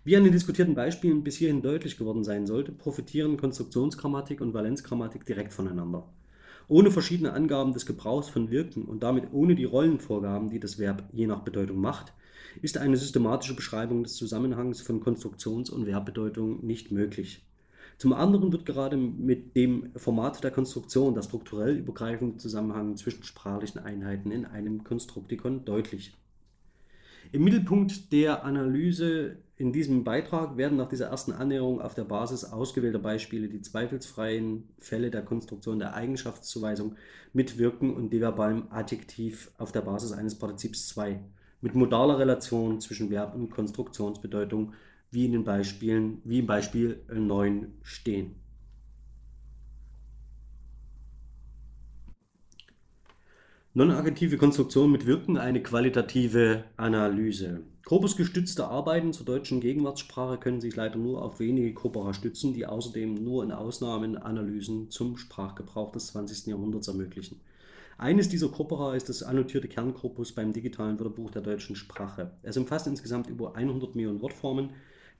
Wie 0.05 0.15
an 0.15 0.23
den 0.23 0.33
diskutierten 0.33 0.75
Beispielen 0.75 1.23
bis 1.23 1.37
hierhin 1.37 1.63
deutlich 1.63 1.97
geworden 1.97 2.23
sein 2.23 2.45
sollte, 2.45 2.71
profitieren 2.71 3.37
Konstruktionsgrammatik 3.37 4.39
und 4.39 4.53
Valenzgrammatik 4.53 5.25
direkt 5.25 5.51
voneinander. 5.51 6.07
Ohne 6.67 6.91
verschiedene 6.91 7.33
Angaben 7.33 7.73
des 7.73 7.87
Gebrauchs 7.87 8.29
von 8.29 8.51
Wirken 8.51 8.83
und 8.85 9.01
damit 9.01 9.33
ohne 9.33 9.55
die 9.55 9.63
Rollenvorgaben, 9.63 10.51
die 10.51 10.59
das 10.59 10.77
Verb 10.77 11.09
je 11.11 11.25
nach 11.25 11.39
Bedeutung 11.39 11.81
macht, 11.81 12.13
ist 12.61 12.77
eine 12.77 12.97
systematische 12.97 13.55
Beschreibung 13.55 14.03
des 14.03 14.15
Zusammenhangs 14.15 14.79
von 14.79 14.99
Konstruktions- 14.99 15.71
und 15.71 15.85
Verbbedeutung 15.85 16.63
nicht 16.63 16.91
möglich. 16.91 17.43
Zum 17.97 18.13
anderen 18.13 18.51
wird 18.51 18.67
gerade 18.67 18.97
mit 18.97 19.55
dem 19.55 19.89
Format 19.95 20.43
der 20.43 20.51
Konstruktion 20.51 21.15
der 21.15 21.23
strukturell 21.23 21.77
übergreifende 21.77 22.37
Zusammenhang 22.37 22.95
zwischen 22.95 23.23
sprachlichen 23.23 23.79
Einheiten 23.79 24.29
in 24.29 24.45
einem 24.45 24.83
Konstruktikon 24.83 25.65
deutlich. 25.65 26.13
Im 27.31 27.43
Mittelpunkt 27.43 28.11
der 28.11 28.45
Analyse 28.45 29.37
in 29.57 29.71
diesem 29.71 30.03
Beitrag 30.03 30.57
werden 30.57 30.77
nach 30.77 30.89
dieser 30.89 31.07
ersten 31.07 31.31
Annäherung 31.31 31.79
auf 31.79 31.95
der 31.95 32.03
Basis 32.03 32.43
ausgewählter 32.43 32.99
Beispiele 32.99 33.47
die 33.47 33.61
zweifelsfreien 33.61 34.67
Fälle 34.79 35.11
der 35.11 35.21
Konstruktion 35.21 35.79
der 35.79 35.93
Eigenschaftszuweisung 35.93 36.97
mit 37.31 37.57
Wirken 37.57 37.93
und 37.93 38.11
deverbalem 38.11 38.67
Adjektiv 38.69 39.51
auf 39.57 39.71
der 39.71 39.81
Basis 39.81 40.11
eines 40.11 40.37
Partizips 40.37 40.89
2 40.89 41.21
mit 41.61 41.73
modaler 41.73 42.19
Relation 42.19 42.81
zwischen 42.81 43.09
Verb 43.09 43.33
und 43.33 43.49
Konstruktionsbedeutung 43.49 44.73
wie 45.11 45.25
in 45.25 45.31
den 45.31 45.45
Beispielen, 45.45 46.21
wie 46.25 46.39
im 46.39 46.47
Beispiel 46.47 47.01
9 47.13 47.73
stehen. 47.81 48.35
Non-agentive 53.73 54.37
Konstruktion 54.37 54.91
mit 54.91 55.05
Wirken 55.05 55.37
eine 55.37 55.63
qualitative 55.63 56.65
Analyse. 56.77 57.61
Korpusgestützte 57.85 58.65
Arbeiten 58.65 59.13
zur 59.13 59.27
deutschen 59.27 59.59
Gegenwartssprache 59.59 60.39
können 60.39 60.59
sich 60.59 60.75
leider 60.75 60.95
nur 60.95 61.21
auf 61.21 61.39
wenige 61.39 61.71
Corpora 61.75 62.15
stützen, 62.15 62.51
die 62.51 62.65
außerdem 62.65 63.13
nur 63.13 63.43
in 63.43 63.51
Ausnahmen 63.51 64.17
Analysen 64.17 64.89
zum 64.89 65.17
Sprachgebrauch 65.17 65.91
des 65.91 66.07
20. 66.07 66.47
Jahrhunderts 66.47 66.87
ermöglichen. 66.87 67.39
Eines 67.99 68.27
dieser 68.27 68.49
Corpora 68.49 68.95
ist 68.95 69.07
das 69.07 69.21
annotierte 69.21 69.67
Kernkorpus 69.67 70.31
beim 70.31 70.51
digitalen 70.51 70.99
Wörterbuch 70.99 71.29
der 71.29 71.43
deutschen 71.43 71.75
Sprache. 71.75 72.31
Es 72.41 72.57
umfasst 72.57 72.87
insgesamt 72.87 73.29
über 73.29 73.55
100 73.55 73.93
Millionen 73.93 74.19
Wortformen, 74.19 74.71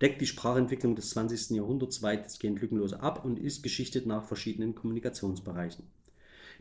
deckt 0.02 0.20
die 0.20 0.26
Sprachentwicklung 0.26 0.96
des 0.96 1.12
20. 1.12 1.52
Jahrhunderts 1.52 2.02
weitestgehend 2.02 2.60
lückenlos 2.62 2.94
ab 2.94 3.24
und 3.24 3.38
ist 3.38 3.62
geschichtet 3.62 4.08
nach 4.08 4.24
verschiedenen 4.24 4.74
Kommunikationsbereichen. 4.74 5.86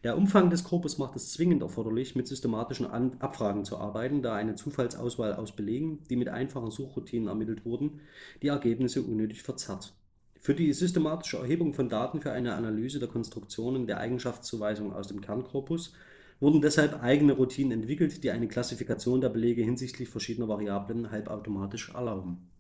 Der 0.05 0.19
Umfang 0.19 0.51
des 0.51 0.65
Korpus 0.65 0.99
macht 0.99 1.17
es 1.17 1.33
zwingend 1.33 1.63
erforderlich, 1.63 2.15
mit 2.15 2.29
systematischen 2.29 2.85
Abfragen 3.21 3.65
zu 3.65 3.79
arbeiten, 3.79 4.21
da 4.21 4.35
eine 4.35 4.55
Zufallsauswahl 4.55 5.33
aus 5.33 5.57
Belegen, 5.57 6.03
die 6.11 6.17
mit 6.17 6.29
einfachen 6.29 6.71
Suchroutinen 6.71 7.27
ermittelt 7.27 7.65
wurden, 7.65 8.01
die 8.43 8.49
Ergebnisse 8.49 9.01
unnötig 9.01 9.43
verzerrt. 9.43 9.95
Für 10.39 10.55
die 10.55 10.75
systematische 10.75 11.39
Erhebung 11.39 11.73
von 11.73 11.89
Daten 11.89 12.21
für 12.21 12.33
eine 12.33 12.53
Analyse 12.53 12.99
der 12.99 13.09
Konstruktionen 13.09 13.87
der 13.87 13.97
Eigenschaftszuweisung 13.97 14.93
aus 14.93 15.09
dem 15.09 15.23
Kernkorpus 15.23 15.95
wurden 16.39 16.61
deshalb 16.61 17.03
eigene 17.03 17.33
Routinen 17.33 17.73
entwickelt, 17.73 18.23
die 18.23 18.31
eine 18.31 18.47
Klassifikation 18.47 19.23
der 19.23 19.31
Belege 19.31 19.63
hinsichtlich 19.63 20.11
verschiedener 20.11 20.49
Variablen 20.49 21.11
halbautomatisch 21.11 21.95
erlauben. 21.95 22.51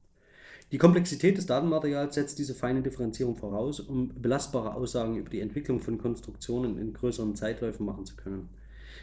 Die 0.72 0.78
Komplexität 0.78 1.36
des 1.36 1.46
Datenmaterials 1.46 2.14
setzt 2.14 2.38
diese 2.38 2.54
feine 2.54 2.82
Differenzierung 2.82 3.36
voraus, 3.36 3.80
um 3.80 4.08
belastbare 4.20 4.74
Aussagen 4.74 5.16
über 5.16 5.30
die 5.30 5.40
Entwicklung 5.40 5.80
von 5.80 5.98
Konstruktionen 5.98 6.78
in 6.78 6.94
größeren 6.94 7.36
Zeitläufen 7.36 7.86
machen 7.86 8.06
zu 8.06 8.16
können. 8.16 8.48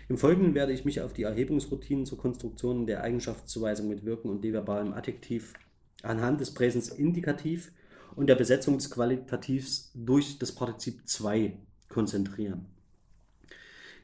Im 0.10 0.18
Folgenden 0.18 0.56
werde 0.56 0.74
ich 0.74 0.84
mich 0.84 1.02
auf 1.02 1.14
die 1.14 1.24
Erhebungsroutinen 1.24 2.06
zur 2.06 2.18
Konstruktion 2.18 2.88
der 2.88 3.04
Eigenschaftszuweisung 3.04 3.88
mit 3.88 4.04
Wirken 4.04 4.30
und 4.30 4.44
deverbalem 4.44 4.94
Adjektiv 4.94 5.54
anhand 6.04 6.42
des 6.42 6.54
Präsens 6.54 6.90
Indikativ 6.90 7.72
und 8.16 8.28
der 8.28 8.36
Besetzung 8.36 8.78
des 8.78 8.92
Qualitativs 8.92 9.92
durch 9.94 10.38
das 10.40 10.52
Partizip 10.52 11.08
2 11.08 11.58
konzentrieren. 11.88 12.66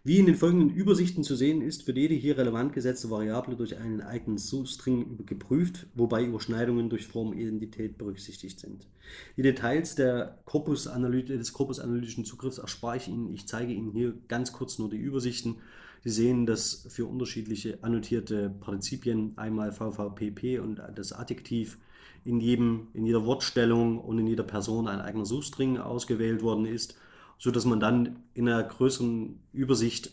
Wie 0.04 0.20
in 0.20 0.25
den 0.25 0.36
folgenden 0.36 0.70
Übersichten 0.70 1.24
zu 1.24 1.36
sehen 1.36 1.62
ist, 1.62 1.86
wird 1.88 1.98
jede 1.98 2.13
hier 2.13 2.38
relevant 2.38 2.72
gesetzte 2.74 3.10
Variable 3.10 3.56
durch 3.56 3.77
einen 3.77 4.01
eigenen 4.01 4.38
String 4.38 5.25
geprüft, 5.25 5.88
wobei 5.96 6.24
Überschneidungen 6.24 6.89
durch 6.89 7.08
Formidentität 7.08 7.98
berücksichtigt 7.98 8.60
sind. 8.60 8.88
Die 9.36 9.42
Details 9.42 9.96
der 9.96 10.38
Corpus 10.46 10.86
des 10.86 11.54
korpusanalytischen 11.54 12.25
Zugriffs 12.25 12.58
erspare 12.58 12.98
ich 12.98 13.08
Ihnen. 13.08 13.34
Ich 13.34 13.48
zeige 13.48 13.74
Ihnen 13.74 13.92
hier 13.92 14.13
ganz 14.27 14.54
kurz 14.54 14.80
nur 14.80 14.89
die 14.89 14.98
Übersichten. 14.98 15.56
Sie 16.04 16.12
sehen, 16.12 16.46
dass 16.46 16.88
für 16.89 17.06
unterschiedliche 17.06 17.80
annotierte 17.82 18.50
Partizipien 18.62 19.34
einmal 19.36 19.72
VVPP 19.72 20.60
und 20.60 20.82
das 20.96 21.12
Adjektiv 21.12 21.80
in, 22.24 22.39
jedem, 22.39 22.88
in 22.94 23.06
jeder 23.06 23.25
Wortstellung 23.25 24.00
und 24.00 24.20
in 24.20 24.27
jeder 24.27 24.44
Person 24.44 24.88
ein 24.88 25.01
eigener 25.01 25.25
Suchstring 25.25 25.77
ausgewählt 25.77 26.44
worden 26.44 26.66
ist 26.66 26.98
sodass 27.38 27.65
man 27.65 27.79
dann 27.79 28.20
in 28.34 28.48
einer 28.48 28.63
größeren 28.63 29.39
Übersicht 29.53 30.12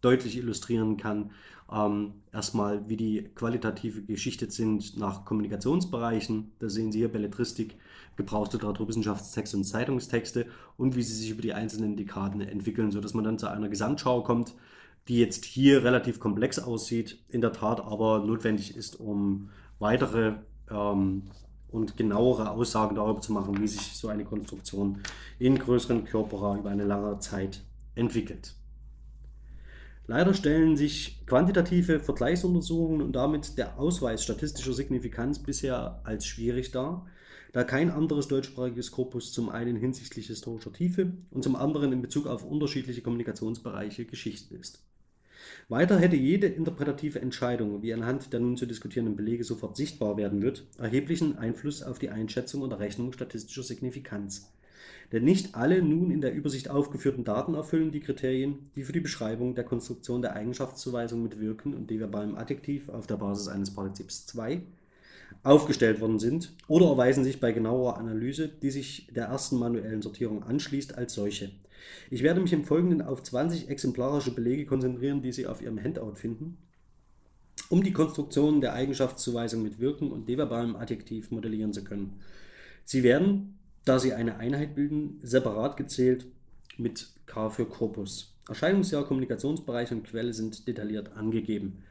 deutlich 0.00 0.36
illustrieren 0.36 0.96
kann, 0.96 1.30
ähm, 1.72 2.14
erstmal, 2.32 2.88
wie 2.88 2.96
die 2.96 3.30
qualitative 3.34 4.02
geschichtet 4.02 4.52
sind 4.52 4.96
nach 4.96 5.24
Kommunikationsbereichen. 5.24 6.52
Da 6.58 6.68
sehen 6.68 6.92
Sie 6.92 6.98
hier 6.98 7.08
Belletristik, 7.10 7.76
Gebrauchsliteratur, 8.16 8.88
Wissenschaftstexte 8.88 9.56
und 9.56 9.64
Zeitungstexte 9.64 10.46
und 10.76 10.96
wie 10.96 11.02
sie 11.02 11.14
sich 11.14 11.30
über 11.30 11.42
die 11.42 11.54
einzelnen 11.54 11.96
Dekaden 11.96 12.40
entwickeln, 12.40 12.90
sodass 12.90 13.14
man 13.14 13.24
dann 13.24 13.38
zu 13.38 13.50
einer 13.50 13.68
Gesamtschau 13.68 14.22
kommt, 14.22 14.54
die 15.08 15.18
jetzt 15.18 15.44
hier 15.44 15.84
relativ 15.84 16.20
komplex 16.20 16.58
aussieht, 16.58 17.18
in 17.28 17.40
der 17.40 17.52
Tat 17.52 17.80
aber 17.80 18.20
notwendig 18.20 18.76
ist, 18.76 18.98
um 18.98 19.50
weitere 19.78 20.34
ähm, 20.70 21.24
und 21.68 21.96
genauere 21.96 22.50
Aussagen 22.50 22.96
darüber 22.96 23.20
zu 23.20 23.32
machen, 23.32 23.60
wie 23.60 23.68
sich 23.68 23.96
so 23.96 24.08
eine 24.08 24.24
Konstruktion 24.24 25.02
in 25.38 25.58
größeren 25.58 26.04
Körpera 26.04 26.56
über 26.58 26.70
eine 26.70 26.84
lange 26.84 27.18
Zeit 27.18 27.62
entwickelt. 27.94 28.54
Leider 30.08 30.34
stellen 30.34 30.76
sich 30.76 31.26
quantitative 31.26 31.98
Vergleichsuntersuchungen 31.98 33.02
und 33.02 33.12
damit 33.12 33.58
der 33.58 33.78
Ausweis 33.78 34.22
statistischer 34.22 34.72
Signifikanz 34.72 35.40
bisher 35.40 36.00
als 36.04 36.26
schwierig 36.26 36.70
dar, 36.70 37.06
da 37.52 37.64
kein 37.64 37.90
anderes 37.90 38.28
deutschsprachiges 38.28 38.92
Korpus 38.92 39.32
zum 39.32 39.48
einen 39.48 39.76
hinsichtlich 39.76 40.28
historischer 40.28 40.72
Tiefe 40.72 41.12
und 41.30 41.42
zum 41.42 41.56
anderen 41.56 41.92
in 41.92 42.02
Bezug 42.02 42.26
auf 42.26 42.44
unterschiedliche 42.44 43.02
Kommunikationsbereiche 43.02 44.04
geschichtet 44.04 44.60
ist. 44.60 44.82
Weiter 45.68 45.98
hätte 45.98 46.14
jede 46.14 46.46
interpretative 46.46 47.20
Entscheidung, 47.20 47.82
wie 47.82 47.92
anhand 47.92 48.32
der 48.32 48.38
nun 48.38 48.56
zu 48.56 48.66
diskutierenden 48.66 49.16
Belege 49.16 49.42
sofort 49.42 49.76
sichtbar 49.76 50.16
werden 50.16 50.40
wird, 50.40 50.64
erheblichen 50.78 51.38
Einfluss 51.38 51.82
auf 51.82 51.98
die 51.98 52.10
Einschätzung 52.10 52.62
und 52.62 52.70
Errechnung 52.70 53.12
statistischer 53.12 53.64
Signifikanz. 53.64 54.52
Denn 55.10 55.24
nicht 55.24 55.56
alle 55.56 55.82
nun 55.82 56.12
in 56.12 56.20
der 56.20 56.32
Übersicht 56.32 56.70
aufgeführten 56.70 57.24
Daten 57.24 57.54
erfüllen 57.54 57.90
die 57.90 57.98
Kriterien, 57.98 58.70
die 58.76 58.84
für 58.84 58.92
die 58.92 59.00
Beschreibung 59.00 59.56
der 59.56 59.64
Konstruktion 59.64 60.22
der 60.22 60.36
Eigenschaftszuweisung 60.36 61.24
mit 61.24 61.40
Wirken 61.40 61.74
und 61.74 61.90
deverbalem 61.90 62.36
Adjektiv 62.36 62.88
auf 62.88 63.08
der 63.08 63.16
Basis 63.16 63.48
eines 63.48 63.74
Partizips 63.74 64.24
2 64.26 64.62
aufgestellt 65.42 66.00
worden 66.00 66.20
sind 66.20 66.52
oder 66.68 66.86
erweisen 66.86 67.24
sich 67.24 67.40
bei 67.40 67.50
genauer 67.50 67.98
Analyse, 67.98 68.48
die 68.48 68.70
sich 68.70 69.08
der 69.12 69.26
ersten 69.26 69.58
manuellen 69.58 70.00
Sortierung 70.00 70.44
anschließt, 70.44 70.96
als 70.96 71.14
solche. 71.14 71.50
Ich 72.10 72.22
werde 72.22 72.40
mich 72.40 72.52
im 72.52 72.64
Folgenden 72.64 73.02
auf 73.02 73.22
20 73.22 73.68
exemplarische 73.68 74.34
Belege 74.34 74.66
konzentrieren, 74.66 75.22
die 75.22 75.32
Sie 75.32 75.46
auf 75.46 75.60
Ihrem 75.60 75.82
Handout 75.82 76.14
finden, 76.14 76.58
um 77.68 77.82
die 77.82 77.92
Konstruktion 77.92 78.60
der 78.60 78.74
Eigenschaftszuweisung 78.74 79.62
mit 79.62 79.80
Wirken 79.80 80.10
und 80.10 80.28
deverbalem 80.28 80.76
Adjektiv 80.76 81.30
modellieren 81.30 81.72
zu 81.72 81.84
können. 81.84 82.20
Sie 82.84 83.02
werden 83.02 83.56
da 83.86 84.00
sie 84.00 84.12
eine 84.12 84.36
Einheit 84.38 84.74
bilden, 84.74 85.20
separat 85.22 85.78
gezählt 85.78 86.26
mit 86.76 87.08
K 87.24 87.48
für 87.48 87.64
Korpus. 87.64 88.34
Erscheinungsjahr, 88.48 89.06
Kommunikationsbereich 89.06 89.92
und 89.92 90.04
Quelle 90.04 90.34
sind 90.34 90.68
detailliert 90.68 91.16
angegeben. 91.16 91.84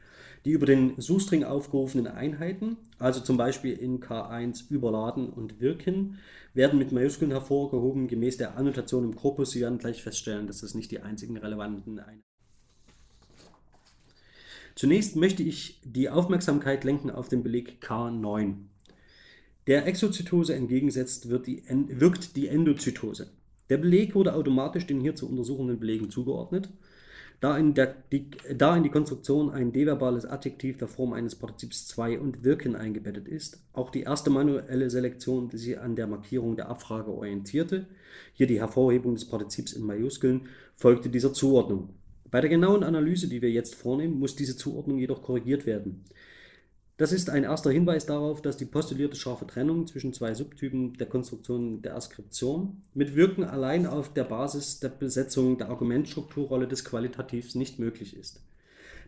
Die 0.46 0.52
über 0.52 0.64
den 0.64 0.94
Suchstring 1.00 1.42
aufgerufenen 1.42 2.06
Einheiten, 2.06 2.76
also 3.00 3.18
zum 3.18 3.36
Beispiel 3.36 3.72
in 3.72 3.98
K1 3.98 4.70
überladen 4.70 5.28
und 5.28 5.60
wirken, 5.60 6.18
werden 6.54 6.78
mit 6.78 6.92
Majuskeln 6.92 7.32
hervorgehoben, 7.32 8.06
gemäß 8.06 8.36
der 8.36 8.56
Annotation 8.56 9.02
im 9.02 9.16
Korpus. 9.16 9.50
Sie 9.50 9.60
werden 9.60 9.78
gleich 9.78 10.04
feststellen, 10.04 10.46
dass 10.46 10.60
das 10.60 10.76
nicht 10.76 10.92
die 10.92 11.00
einzigen 11.00 11.36
relevanten 11.36 11.98
Einheiten 11.98 12.22
sind. 12.22 12.46
Zunächst 14.76 15.16
möchte 15.16 15.42
ich 15.42 15.80
die 15.84 16.10
Aufmerksamkeit 16.10 16.84
lenken 16.84 17.10
auf 17.10 17.28
den 17.28 17.42
Beleg 17.42 17.82
K9. 17.82 18.54
Der 19.66 19.84
Exozytose 19.88 20.54
entgegensetzt 20.54 21.28
wird 21.28 21.48
die, 21.48 21.64
wirkt 21.88 22.36
die 22.36 22.46
Endozytose. 22.46 23.32
Der 23.68 23.78
Beleg 23.78 24.14
wurde 24.14 24.34
automatisch 24.34 24.86
den 24.86 25.00
hier 25.00 25.16
zu 25.16 25.28
untersuchenden 25.28 25.80
Belegen 25.80 26.08
zugeordnet, 26.08 26.68
da 27.40 27.56
in, 27.56 27.74
der, 27.74 27.94
die, 28.12 28.30
da 28.54 28.76
in 28.76 28.82
die 28.82 28.90
Konstruktion 28.90 29.50
ein 29.50 29.72
deverbales 29.72 30.24
Adjektiv 30.24 30.78
der 30.78 30.88
Form 30.88 31.12
eines 31.12 31.34
Partizips 31.34 31.86
2 31.88 32.18
und 32.18 32.44
wirken 32.44 32.76
eingebettet 32.76 33.28
ist. 33.28 33.60
Auch 33.72 33.90
die 33.90 34.02
erste 34.02 34.30
manuelle 34.30 34.88
Selektion, 34.88 35.48
die 35.48 35.58
sich 35.58 35.78
an 35.78 35.96
der 35.96 36.06
Markierung 36.06 36.56
der 36.56 36.68
Abfrage 36.68 37.10
orientierte, 37.10 37.86
hier 38.32 38.46
die 38.46 38.60
Hervorhebung 38.60 39.14
des 39.14 39.26
Partizips 39.26 39.74
in 39.74 39.84
Majuskeln, 39.84 40.48
folgte 40.76 41.10
dieser 41.10 41.32
Zuordnung. 41.32 41.90
Bei 42.30 42.40
der 42.40 42.50
genauen 42.50 42.82
Analyse, 42.82 43.28
die 43.28 43.42
wir 43.42 43.50
jetzt 43.50 43.74
vornehmen, 43.74 44.18
muss 44.18 44.34
diese 44.34 44.56
Zuordnung 44.56 44.98
jedoch 44.98 45.22
korrigiert 45.22 45.66
werden. 45.66 46.04
Das 46.98 47.12
ist 47.12 47.28
ein 47.28 47.44
erster 47.44 47.70
Hinweis 47.70 48.06
darauf, 48.06 48.40
dass 48.40 48.56
die 48.56 48.64
postulierte 48.64 49.16
scharfe 49.16 49.46
Trennung 49.46 49.86
zwischen 49.86 50.14
zwei 50.14 50.32
Subtypen 50.32 50.94
der 50.94 51.06
Konstruktion 51.06 51.82
der 51.82 51.94
Askription 51.94 52.80
mit 52.94 53.14
Wirken 53.14 53.44
allein 53.44 53.86
auf 53.86 54.14
der 54.14 54.24
Basis 54.24 54.80
der 54.80 54.88
Besetzung 54.88 55.58
der 55.58 55.68
Argumentstrukturrolle 55.68 56.66
des 56.66 56.86
Qualitativs 56.86 57.54
nicht 57.54 57.78
möglich 57.78 58.16
ist. 58.16 58.40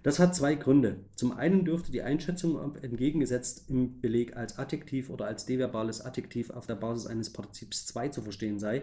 Das 0.03 0.19
hat 0.19 0.37
zwei 0.37 0.55
Gründe. 0.55 0.99
Zum 1.17 1.33
einen 1.33 1.65
dürfte 1.65 1.91
die 1.91 2.03
Einschätzung, 2.03 2.77
entgegengesetzt 2.83 3.65
im 3.69 4.03
Beleg 4.03 4.37
als 4.37 4.59
Adjektiv 4.59 5.09
oder 5.09 5.27
als 5.27 5.47
deverbales 5.47 6.05
Adjektiv 6.05 6.51
auf 6.51 6.67
der 6.67 6.77
Basis 6.77 7.07
eines 7.07 7.31
Partizips 7.31 7.87
2 7.87 8.11
zu 8.11 8.21
verstehen 8.21 8.59
sei, 8.59 8.83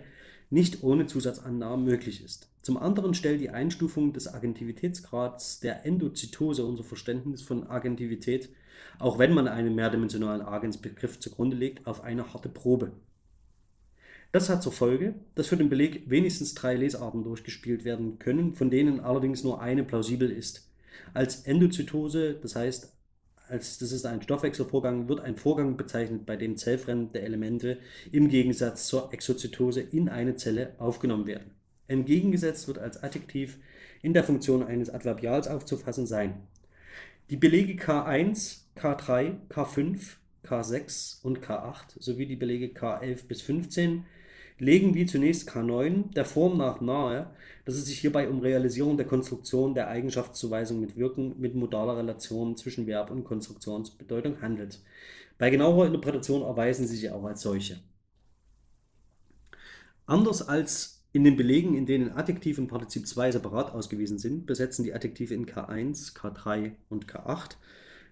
nicht 0.50 0.84
ohne 0.84 1.06
Zusatzannahmen 1.06 1.86
möglich 1.86 2.24
ist. 2.24 2.50
Zum 2.64 2.78
anderen 2.78 3.14
stellt 3.14 3.40
die 3.40 3.52
Einstufung 3.52 4.14
des 4.14 4.34
Agentivitätsgrads 4.34 5.60
der 5.60 5.86
Endozytose 5.86 6.66
unser 6.66 6.84
Verständnis 6.84 7.44
von 7.44 7.68
Agentivität 7.68 8.50
auch 9.00 9.20
wenn 9.20 9.34
man 9.34 9.48
einen 9.48 9.76
mehrdimensionalen 9.76 10.42
Agensbegriff 10.42 11.20
zugrunde 11.20 11.56
legt, 11.56 11.86
auf 11.88 12.04
eine 12.04 12.34
harte 12.34 12.50
Probe. 12.50 12.92
Das 14.32 14.50
hat 14.50 14.64
zur 14.64 14.74
Folge, 14.74 15.16
dass 15.36 15.48
für 15.48 15.58
den 15.58 15.70
Beleg 15.70 16.10
wenigstens 16.10 16.56
drei 16.56 16.76
Lesarten 16.76 17.24
durchgespielt 17.24 17.86
werden 17.86 18.20
können, 18.20 18.54
von 18.54 18.70
denen 18.70 19.00
allerdings 19.00 19.44
nur 19.44 19.62
eine 19.62 19.84
plausibel 19.84 20.30
ist. 20.30 20.70
Als 21.14 21.42
Endozytose, 21.42 22.34
das 22.42 22.56
heißt, 22.56 22.92
als 23.48 23.78
das 23.78 23.92
ist 23.92 24.06
ein 24.06 24.22
Stoffwechselvorgang, 24.22 25.08
wird 25.08 25.22
ein 25.22 25.38
Vorgang 25.38 25.78
bezeichnet, 25.78 26.26
bei 26.26 26.36
dem 26.36 26.58
zellfremde 26.58 27.22
Elemente 27.22 27.78
im 28.12 28.28
Gegensatz 28.28 28.88
zur 28.88 29.14
Exozytose 29.14 29.82
in 29.82 30.10
eine 30.10 30.36
Zelle 30.36 30.74
aufgenommen 30.80 31.28
werden. 31.28 31.52
Entgegengesetzt 31.88 32.68
wird 32.68 32.80
als 32.80 33.04
Adjektiv 33.04 33.60
in 34.02 34.14
der 34.14 34.24
Funktion 34.24 34.64
eines 34.64 34.90
Adverbials 34.90 35.48
aufzufassen 35.48 36.08
sein. 36.08 36.48
Die 37.30 37.38
Belege 37.38 37.82
K1 37.82 38.65
K3, 38.76 39.36
K5, 39.50 40.18
K6 40.46 41.24
und 41.24 41.40
K8 41.40 42.00
sowie 42.00 42.26
die 42.26 42.36
Belege 42.36 42.68
K11 42.68 43.28
bis 43.28 43.42
15 43.42 44.06
legen 44.58 44.94
wie 44.94 45.06
zunächst 45.06 45.50
K9 45.50 46.14
der 46.14 46.26
Form 46.26 46.58
nach 46.58 46.80
nahe, 46.80 47.32
dass 47.66 47.76
es 47.76 47.86
sich 47.86 48.00
hierbei 48.00 48.30
um 48.30 48.40
Realisierung 48.40 48.96
der 48.96 49.06
Konstruktion 49.06 49.74
der 49.74 49.90
Eigenschaftszuweisung 49.90 50.80
mit 50.80 50.96
Wirken 50.96 51.40
mit 51.40 51.56
modaler 51.56 51.98
Relation 51.98 52.56
zwischen 52.56 52.88
Verb 52.88 53.12
und 53.12 53.26
Konstruktionsbedeutung 53.26 54.42
handelt. 54.42 54.80
Bei 55.38 55.50
genauerer 55.50 55.88
Interpretation 55.88 56.42
erweisen 56.42 56.88
sie 56.88 56.96
sich 56.96 57.10
auch 57.12 57.26
als 57.26 57.42
solche. 57.42 57.80
Anders 60.06 60.48
als 60.48 61.04
in 61.12 61.24
den 61.24 61.36
Belegen, 61.36 61.76
in 61.76 61.86
denen 61.86 62.12
Adjektiv 62.12 62.58
und 62.58 62.68
Partizip 62.68 63.08
2 63.08 63.32
separat 63.32 63.74
ausgewiesen 63.74 64.20
sind, 64.20 64.46
besetzen 64.46 64.84
die 64.84 64.94
Adjektive 64.94 65.34
in 65.34 65.46
K1, 65.46 66.16
K3 66.16 66.74
und 66.90 67.08
K8 67.08 67.56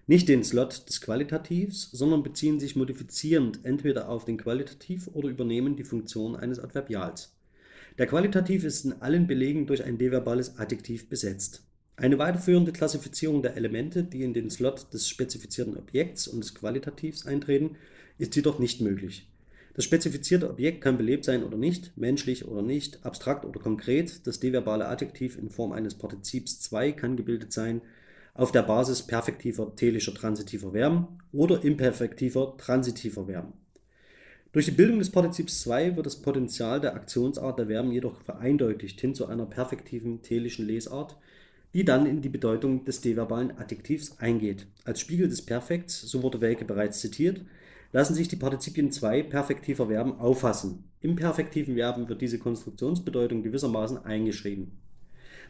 nicht 0.06 0.28
den 0.28 0.44
Slot 0.44 0.88
des 0.88 1.00
Qualitativs, 1.00 1.90
sondern 1.92 2.22
beziehen 2.22 2.60
sich 2.60 2.76
modifizierend 2.76 3.60
entweder 3.64 4.08
auf 4.08 4.24
den 4.24 4.36
Qualitativ 4.36 5.08
oder 5.14 5.28
übernehmen 5.28 5.76
die 5.76 5.84
Funktion 5.84 6.36
eines 6.36 6.58
Adverbials. 6.58 7.34
Der 7.96 8.06
Qualitativ 8.06 8.64
ist 8.64 8.84
in 8.84 9.00
allen 9.00 9.26
Belegen 9.26 9.66
durch 9.66 9.84
ein 9.84 9.96
deverbales 9.96 10.58
Adjektiv 10.58 11.08
besetzt. 11.08 11.62
Eine 11.96 12.18
weiterführende 12.18 12.72
Klassifizierung 12.72 13.40
der 13.40 13.56
Elemente, 13.56 14.02
die 14.02 14.24
in 14.24 14.34
den 14.34 14.50
Slot 14.50 14.92
des 14.92 15.08
spezifizierten 15.08 15.76
Objekts 15.76 16.26
und 16.26 16.40
des 16.40 16.54
Qualitativs 16.54 17.24
eintreten, 17.24 17.76
ist 18.18 18.34
jedoch 18.34 18.58
nicht 18.58 18.80
möglich. 18.80 19.28
Das 19.74 19.84
spezifizierte 19.84 20.50
Objekt 20.50 20.80
kann 20.82 20.98
belebt 20.98 21.24
sein 21.24 21.44
oder 21.44 21.56
nicht, 21.56 21.96
menschlich 21.96 22.46
oder 22.46 22.62
nicht, 22.62 23.04
abstrakt 23.04 23.44
oder 23.44 23.60
konkret. 23.60 24.26
Das 24.26 24.38
deverbale 24.38 24.86
Adjektiv 24.86 25.38
in 25.38 25.50
Form 25.50 25.72
eines 25.72 25.94
Partizips 25.94 26.60
2 26.60 26.92
kann 26.92 27.16
gebildet 27.16 27.52
sein, 27.52 27.80
auf 28.34 28.50
der 28.50 28.62
Basis 28.62 29.02
perfektiver 29.02 29.74
telischer 29.76 30.12
transitiver 30.12 30.72
Verben 30.72 31.06
oder 31.32 31.62
imperfektiver 31.62 32.56
transitiver 32.58 33.26
Verben. 33.26 33.52
Durch 34.52 34.66
die 34.66 34.72
Bildung 34.72 34.98
des 34.98 35.10
Partizips 35.10 35.62
2 35.62 35.96
wird 35.96 36.06
das 36.06 36.22
Potenzial 36.22 36.80
der 36.80 36.94
Aktionsart 36.94 37.58
der 37.58 37.66
Verben 37.66 37.92
jedoch 37.92 38.20
vereindeutigt 38.20 39.00
hin 39.00 39.14
zu 39.14 39.26
einer 39.26 39.46
perfektiven 39.46 40.22
telischen 40.22 40.66
Lesart, 40.66 41.16
die 41.74 41.84
dann 41.84 42.06
in 42.06 42.22
die 42.22 42.28
Bedeutung 42.28 42.84
des 42.84 43.00
deverbalen 43.00 43.58
Adjektivs 43.58 44.18
eingeht. 44.18 44.66
Als 44.84 45.00
Spiegel 45.00 45.28
des 45.28 45.42
Perfekts, 45.42 46.02
so 46.02 46.22
wurde 46.22 46.40
Welke 46.40 46.64
bereits 46.64 47.00
zitiert, 47.00 47.40
lassen 47.92 48.14
sich 48.14 48.28
die 48.28 48.36
Partizipien 48.36 48.92
2 48.92 49.24
perfektiver 49.24 49.88
Verben 49.88 50.20
auffassen. 50.20 50.84
Im 51.00 51.16
perfektiven 51.16 51.74
Verben 51.74 52.08
wird 52.08 52.20
diese 52.20 52.38
Konstruktionsbedeutung 52.38 53.42
gewissermaßen 53.42 54.04
eingeschrieben. 54.04 54.83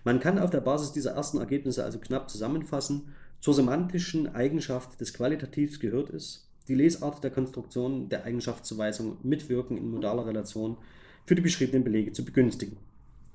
Man 0.04 0.20
kann 0.20 0.38
auf 0.38 0.50
der 0.50 0.60
Basis 0.60 0.92
dieser 0.92 1.12
ersten 1.12 1.38
Ergebnisse 1.38 1.82
also 1.82 1.98
knapp 1.98 2.30
zusammenfassen, 2.30 3.14
zur 3.40 3.54
semantischen 3.54 4.34
Eigenschaft 4.34 5.00
des 5.00 5.12
Qualitativs 5.12 5.80
gehört 5.80 6.10
es, 6.10 6.48
die 6.68 6.74
Lesart 6.74 7.22
der 7.24 7.30
Konstruktion 7.30 8.08
der 8.08 8.24
Eigenschaftszuweisung 8.24 9.18
mitwirken 9.22 9.76
in 9.76 9.90
modaler 9.90 10.26
Relation 10.26 10.78
für 11.26 11.34
die 11.34 11.42
beschriebenen 11.42 11.84
Belege 11.84 12.12
zu 12.12 12.24
begünstigen. 12.24 12.76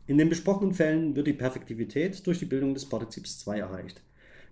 In 0.07 0.17
den 0.17 0.29
besprochenen 0.29 0.73
Fällen 0.73 1.15
wird 1.15 1.27
die 1.27 1.33
Perfektivität 1.33 2.25
durch 2.25 2.39
die 2.39 2.45
Bildung 2.45 2.73
des 2.73 2.87
Partizips 2.87 3.39
2 3.39 3.59
erreicht. 3.59 4.01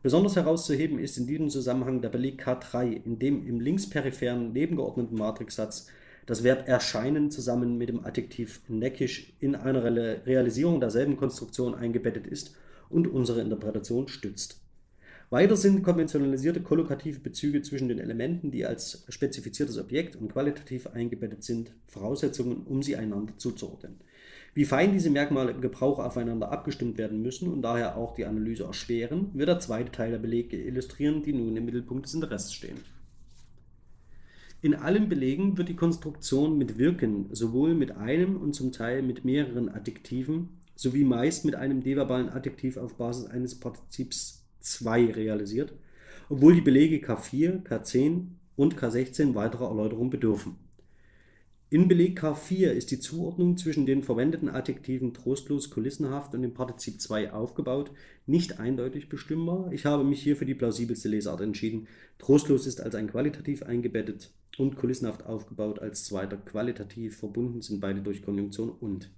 Besonders 0.03 0.35
herauszuheben 0.35 0.99
ist 0.99 1.17
in 1.17 1.25
diesem 1.25 1.49
Zusammenhang 1.49 2.01
der 2.01 2.09
Beleg 2.09 2.43
K3, 2.45 3.03
in 3.03 3.17
dem 3.17 3.47
im 3.47 3.59
linksperipheren 3.59 4.53
nebengeordneten 4.53 5.17
Matrixsatz 5.17 5.87
das 6.27 6.43
Verb 6.43 6.67
erscheinen 6.67 7.31
zusammen 7.31 7.77
mit 7.77 7.89
dem 7.89 8.05
Adjektiv 8.05 8.61
neckisch 8.67 9.33
in 9.39 9.55
einer 9.55 9.83
Realisierung 10.25 10.79
derselben 10.79 11.17
Konstruktion 11.17 11.73
eingebettet 11.73 12.27
ist 12.27 12.53
und 12.89 13.07
unsere 13.07 13.41
Interpretation 13.41 14.07
stützt. 14.07 14.61
Weiter 15.29 15.55
sind 15.55 15.83
konventionalisierte 15.83 16.61
kollokative 16.61 17.19
Bezüge 17.19 17.61
zwischen 17.61 17.89
den 17.89 17.99
Elementen, 17.99 18.51
die 18.51 18.65
als 18.65 19.05
spezifiziertes 19.09 19.77
Objekt 19.77 20.15
und 20.15 20.31
qualitativ 20.31 20.87
eingebettet 20.87 21.43
sind, 21.43 21.71
Voraussetzungen, 21.87 22.63
um 22.65 22.83
sie 22.83 22.95
einander 22.95 23.33
zuzuordnen. 23.37 23.95
Wie 24.53 24.65
fein 24.65 24.91
diese 24.91 25.09
Merkmale 25.09 25.51
im 25.51 25.61
Gebrauch 25.61 25.99
aufeinander 25.99 26.51
abgestimmt 26.51 26.97
werden 26.97 27.21
müssen 27.21 27.51
und 27.51 27.61
daher 27.61 27.95
auch 27.95 28.15
die 28.15 28.25
Analyse 28.25 28.63
erschweren, 28.63 29.29
wird 29.33 29.49
der 29.49 29.59
zweite 29.59 29.91
Teil 29.91 30.11
der 30.11 30.17
Belege 30.17 30.61
illustrieren, 30.61 31.23
die 31.23 31.33
nun 31.33 31.55
im 31.55 31.65
Mittelpunkt 31.65 32.05
des 32.05 32.13
Interesses 32.13 32.53
stehen. 32.53 32.96
In 34.59 34.73
allen 34.73 35.07
Belegen 35.07 35.57
wird 35.57 35.69
die 35.69 35.75
Konstruktion 35.75 36.57
mit 36.57 36.79
Wirken 36.79 37.27
sowohl 37.31 37.75
mit 37.75 37.91
einem 37.91 38.37
und 38.37 38.53
zum 38.53 38.71
Teil 38.71 39.03
mit 39.03 39.23
mehreren 39.23 39.69
Adjektiven 39.69 40.49
sowie 40.75 41.03
meist 41.03 41.45
mit 41.45 41.53
einem 41.53 41.83
deverbalen 41.83 42.29
Adjektiv 42.29 42.77
auf 42.77 42.95
Basis 42.95 43.27
eines 43.27 43.59
Partizips 43.59 44.45
2 44.61 45.11
realisiert, 45.11 45.73
obwohl 46.29 46.55
die 46.55 46.61
Belege 46.61 46.97
K4, 46.97 47.63
K10 47.63 48.27
und 48.55 48.75
K16 48.75 49.35
weiterer 49.35 49.67
Erläuterung 49.67 50.09
bedürfen. 50.09 50.55
In 51.69 51.89
Beleg 51.89 52.23
K4 52.23 52.69
ist 52.69 52.91
die 52.91 52.99
Zuordnung 53.01 53.57
zwischen 53.57 53.85
den 53.85 54.01
verwendeten 54.01 54.47
Adjektiven 54.47 55.13
trostlos, 55.13 55.69
kulissenhaft 55.69 56.33
und 56.33 56.41
dem 56.41 56.53
Partizip 56.53 57.01
2 57.01 57.33
aufgebaut, 57.33 57.91
nicht 58.25 58.57
eindeutig 58.61 59.09
bestimmbar. 59.09 59.73
Ich 59.73 59.85
habe 59.85 60.05
mich 60.05 60.23
hier 60.23 60.37
für 60.37 60.45
die 60.45 60.55
plausibelste 60.55 61.09
Lesart 61.09 61.41
entschieden. 61.41 61.89
Trostlos 62.19 62.67
ist 62.67 62.79
als 62.79 62.95
ein 62.95 63.11
qualitativ 63.11 63.63
eingebettet 63.63 64.31
und 64.57 64.77
kulissenhaft 64.77 65.25
aufgebaut 65.25 65.79
als 65.79 66.05
zweiter 66.05 66.37
qualitativ 66.37 67.17
verbunden 67.17 67.61
sind 67.61 67.81
beide 67.81 67.99
durch 67.99 68.21
Konjunktion 68.21 68.69
und. 68.69 69.11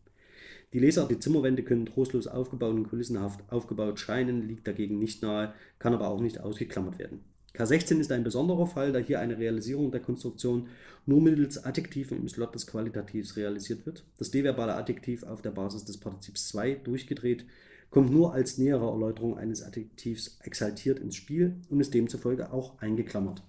Die 0.74 0.80
Lesart, 0.80 1.12
die 1.12 1.20
Zimmerwände 1.20 1.62
können 1.62 1.86
trostlos 1.86 2.26
aufgebaut 2.26 2.74
und 2.74 2.90
kulissenhaft 2.90 3.44
aufgebaut 3.52 4.00
scheinen, 4.00 4.48
liegt 4.48 4.68
dagegen 4.68 4.98
nicht 4.98 5.22
nahe, 5.22 5.54
kann 5.78 5.94
aber 5.94 6.08
auch 6.08 6.20
nicht 6.20 6.40
ausgeklammert 6.42 6.98
werden. 6.98 7.20
K16 7.60 8.00
ist 8.00 8.12
ein 8.14 8.24
besonderer 8.24 8.68
Fall, 8.68 8.94
da 8.94 9.00
hier 9.00 9.20
eine 9.20 9.38
Realisierung 9.38 9.92
der 9.92 10.00
Konstruktion 10.00 10.68
nur 11.06 11.22
mittels 11.22 11.66
Adjektiven 11.66 12.18
im 12.18 12.30
Slot 12.30 12.56
des 12.56 12.68
Qualitativs 12.68 13.36
realisiert 13.36 13.86
wird. 13.86 14.06
Das 14.18 14.32
deverbale 14.32 14.76
Adjektiv 14.76 15.24
auf 15.24 15.42
der 15.42 15.52
Basis 15.52 15.84
des 15.84 15.98
Partizips 15.98 16.48
2 16.50 16.76
durchgedreht 16.76 17.46
kommt 17.90 18.12
nur 18.12 18.34
als 18.34 18.58
nähere 18.58 18.90
Erläuterung 18.90 19.38
eines 19.38 19.62
Adjektivs 19.62 20.38
exaltiert 20.44 21.00
ins 21.00 21.18
Spiel 21.18 21.56
und 21.70 21.82
ist 21.82 21.94
demzufolge 21.94 22.54
auch 22.54 22.80
eingeklammert. 22.80 23.44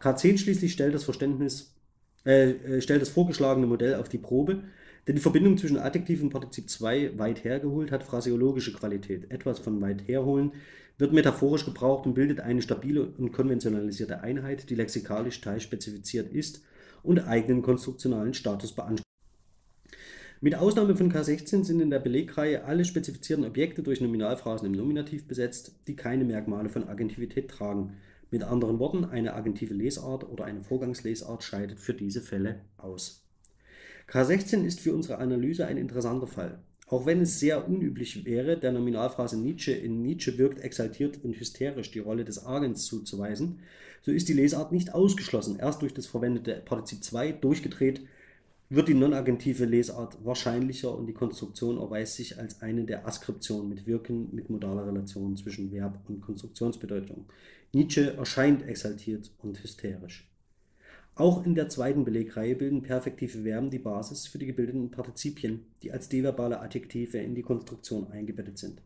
K10 0.00 0.36
schließlich 0.36 0.72
stellt 0.72 0.94
das 0.94 1.04
Verständnis, 1.04 1.72
äh, 2.26 2.50
äh, 2.50 2.80
stellt 2.82 3.00
das 3.00 3.08
vorgeschlagene 3.08 3.66
Modell 3.66 3.94
auf 3.94 4.10
die 4.10 4.18
Probe, 4.18 4.64
denn 5.06 5.16
die 5.16 5.22
Verbindung 5.22 5.56
zwischen 5.56 5.78
Adjektiv 5.78 6.22
und 6.22 6.30
Partizip 6.30 6.68
2 6.68 7.18
weit 7.18 7.44
hergeholt 7.44 7.92
hat 7.92 8.02
phraseologische 8.02 8.74
Qualität. 8.74 9.30
Etwas 9.30 9.58
von 9.58 9.80
weit 9.80 10.06
herholen 10.06 10.52
wird 10.98 11.12
metaphorisch 11.12 11.64
gebraucht 11.64 12.06
und 12.06 12.14
bildet 12.14 12.40
eine 12.40 12.60
stabile 12.60 13.06
und 13.06 13.32
konventionalisierte 13.32 14.20
Einheit, 14.20 14.68
die 14.68 14.74
lexikalisch 14.74 15.40
teilspezifiziert 15.40 16.32
ist 16.32 16.62
und 17.02 17.20
eigenen 17.20 17.62
konstruktionalen 17.62 18.34
Status 18.34 18.72
beansprucht. 18.72 19.04
Mit 20.40 20.54
Ausnahme 20.54 20.94
von 20.94 21.12
K16 21.12 21.64
sind 21.64 21.80
in 21.80 21.90
der 21.90 21.98
Belegreihe 21.98 22.64
alle 22.64 22.84
spezifizierten 22.84 23.44
Objekte 23.44 23.82
durch 23.82 24.00
Nominalphrasen 24.00 24.66
im 24.66 24.72
Nominativ 24.72 25.26
besetzt, 25.26 25.72
die 25.88 25.96
keine 25.96 26.24
Merkmale 26.24 26.68
von 26.68 26.88
Agentivität 26.88 27.50
tragen. 27.50 27.94
Mit 28.30 28.44
anderen 28.44 28.78
Worten, 28.78 29.04
eine 29.04 29.34
agentive 29.34 29.74
Lesart 29.74 30.28
oder 30.28 30.44
eine 30.44 30.62
Vorgangslesart 30.62 31.42
scheidet 31.42 31.80
für 31.80 31.94
diese 31.94 32.20
Fälle 32.20 32.60
aus. 32.76 33.24
K16 34.08 34.64
ist 34.64 34.80
für 34.80 34.94
unsere 34.94 35.18
Analyse 35.18 35.66
ein 35.66 35.76
interessanter 35.76 36.28
Fall. 36.28 36.60
Auch 36.90 37.04
wenn 37.04 37.20
es 37.20 37.38
sehr 37.38 37.68
unüblich 37.68 38.24
wäre, 38.24 38.56
der 38.56 38.72
Nominalphrase 38.72 39.38
Nietzsche 39.38 39.72
in 39.72 40.00
Nietzsche 40.00 40.38
wirkt 40.38 40.60
exaltiert 40.60 41.22
und 41.22 41.38
hysterisch 41.38 41.90
die 41.90 41.98
Rolle 41.98 42.24
des 42.24 42.46
Agens 42.46 42.86
zuzuweisen, 42.86 43.60
so 44.02 44.10
ist 44.10 44.28
die 44.28 44.32
Lesart 44.32 44.72
nicht 44.72 44.94
ausgeschlossen. 44.94 45.58
Erst 45.58 45.82
durch 45.82 45.92
das 45.92 46.06
verwendete 46.06 46.62
Partizip 46.64 47.04
2 47.04 47.32
durchgedreht 47.32 48.00
wird 48.70 48.88
die 48.88 48.94
non-agentive 48.94 49.64
Lesart 49.64 50.18
wahrscheinlicher 50.24 50.96
und 50.96 51.06
die 51.06 51.14
Konstruktion 51.14 51.78
erweist 51.78 52.16
sich 52.16 52.38
als 52.38 52.60
eine 52.62 52.84
der 52.84 53.06
Askriptionen 53.06 53.68
mit 53.68 53.86
Wirken 53.86 54.28
mit 54.32 54.50
modaler 54.50 54.86
Relation 54.86 55.36
zwischen 55.36 55.72
Verb 55.72 55.98
und 56.08 56.20
Konstruktionsbedeutung. 56.20 57.24
Nietzsche 57.72 58.14
erscheint 58.14 58.66
exaltiert 58.66 59.30
und 59.42 59.62
hysterisch. 59.62 60.27
Auch 61.18 61.44
in 61.44 61.56
der 61.56 61.68
zweiten 61.68 62.04
Belegreihe 62.04 62.54
bilden 62.54 62.82
perfektive 62.82 63.42
Verben 63.42 63.70
die 63.70 63.80
Basis 63.80 64.28
für 64.28 64.38
die 64.38 64.46
gebildeten 64.46 64.92
Partizipien, 64.92 65.66
die 65.82 65.90
als 65.90 66.08
deverbale 66.08 66.60
Adjektive 66.60 67.18
in 67.18 67.34
die 67.34 67.42
Konstruktion 67.42 68.06
eingebettet 68.12 68.56
sind. 68.56 68.80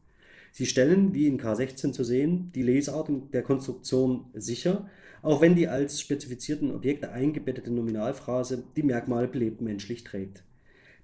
Sie 0.51 0.65
stellen, 0.65 1.13
wie 1.13 1.27
in 1.27 1.39
K16 1.39 1.93
zu 1.93 2.05
sehen, 2.05 2.51
die 2.55 2.63
Lesart 2.63 3.11
der 3.35 3.43
Konstruktion 3.43 4.31
sicher, 4.33 4.89
auch 5.21 5.43
wenn 5.43 5.57
die 5.57 5.69
als 5.69 6.01
spezifizierten 6.01 6.75
Objekte 6.75 7.13
eingebettete 7.13 7.71
Nominalphrase 7.71 8.65
die 8.77 8.83
Merkmale 8.83 9.29
belebt 9.29 9.61
menschlich 9.61 10.03
trägt. 10.03 10.43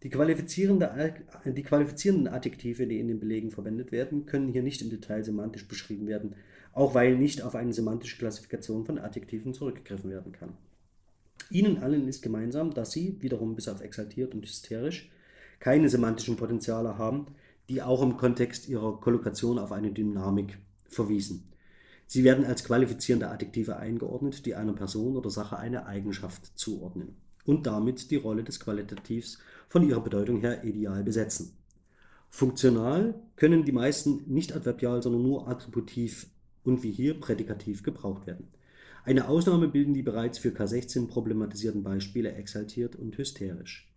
Die, 0.03 0.09
die 0.09 1.63
qualifizierenden 1.63 2.29
Adjektive, 2.29 2.87
die 2.87 3.01
in 3.01 3.09
den 3.09 3.21
Belegen 3.21 3.51
verwendet 3.51 3.93
werden, 3.93 4.25
können 4.25 4.49
hier 4.49 4.63
nicht 4.63 4.81
im 4.81 4.89
Detail 4.89 5.23
semantisch 5.23 5.69
beschrieben 5.69 6.07
werden, 6.07 6.37
auch 6.73 6.95
weil 6.95 7.19
nicht 7.19 7.43
auf 7.43 7.55
eine 7.55 7.75
semantische 7.75 8.17
Klassifikation 8.17 8.87
von 8.87 8.99
Adjektiven 8.99 9.53
zurückgegriffen 9.53 10.09
werden 10.09 10.33
kann. 10.33 10.55
Ihnen 11.51 11.79
allen 11.79 12.09
ist 12.09 12.23
gemeinsam, 12.23 12.75
dass 12.75 12.93
sie, 12.93 13.17
wiederum 13.21 13.55
bis 13.55 13.69
auf 13.69 13.81
exaltiert 13.81 14.35
und 14.35 14.45
hysterisch, 14.45 15.11
keine 15.61 15.89
semantischen 15.89 16.37
Potenziale 16.37 16.99
haben, 16.99 17.27
die 17.69 17.83
auch 17.83 18.03
im 18.03 18.17
Kontext 18.17 18.69
ihrer 18.69 19.01
Kollokation 19.01 19.59
auf 19.59 19.73
eine 19.73 19.93
Dynamik 19.93 20.59
verwiesen. 20.89 21.53
Sie 22.07 22.25
werden 22.25 22.47
als 22.47 22.65
qualifizierende 22.65 23.29
Adjektive 23.29 23.77
eingeordnet, 23.77 24.47
die 24.47 24.55
einer 24.55 24.73
Person 24.73 25.17
oder 25.17 25.31
Sache 25.31 25.59
eine 25.59 25.87
Eigenschaft 25.87 26.59
zuordnen 26.59 27.17
und 27.45 27.67
damit 27.67 28.11
die 28.11 28.17
Rolle 28.17 28.45
des 28.45 28.61
Qualitativs 28.61 29.39
von 29.69 29.87
ihrer 29.87 30.01
Bedeutung 30.01 30.41
her 30.41 30.65
ideal 30.65 31.05
besetzen. 31.05 31.57
Funktional 32.31 33.15
können 33.37 33.65
die 33.65 33.73
meisten 33.73 34.23
nicht 34.27 34.55
adverbial, 34.55 35.03
sondern 35.03 35.23
nur 35.23 35.49
attributiv 35.49 36.29
und 36.65 36.83
wie 36.83 36.93
hier 36.93 37.19
prädikativ 37.19 37.83
gebraucht 37.83 38.27
werden. 38.27 38.49
Eine 39.05 39.29
Ausnahme 39.29 39.69
bilden 39.69 39.95
die 39.95 40.03
bereits 40.03 40.39
für 40.39 40.51
K16 40.51 41.09
problematisierten 41.09 41.83
Beispiele 41.83 42.33
exaltiert 42.33 42.97
und 42.97 43.17
hysterisch. 43.17 43.89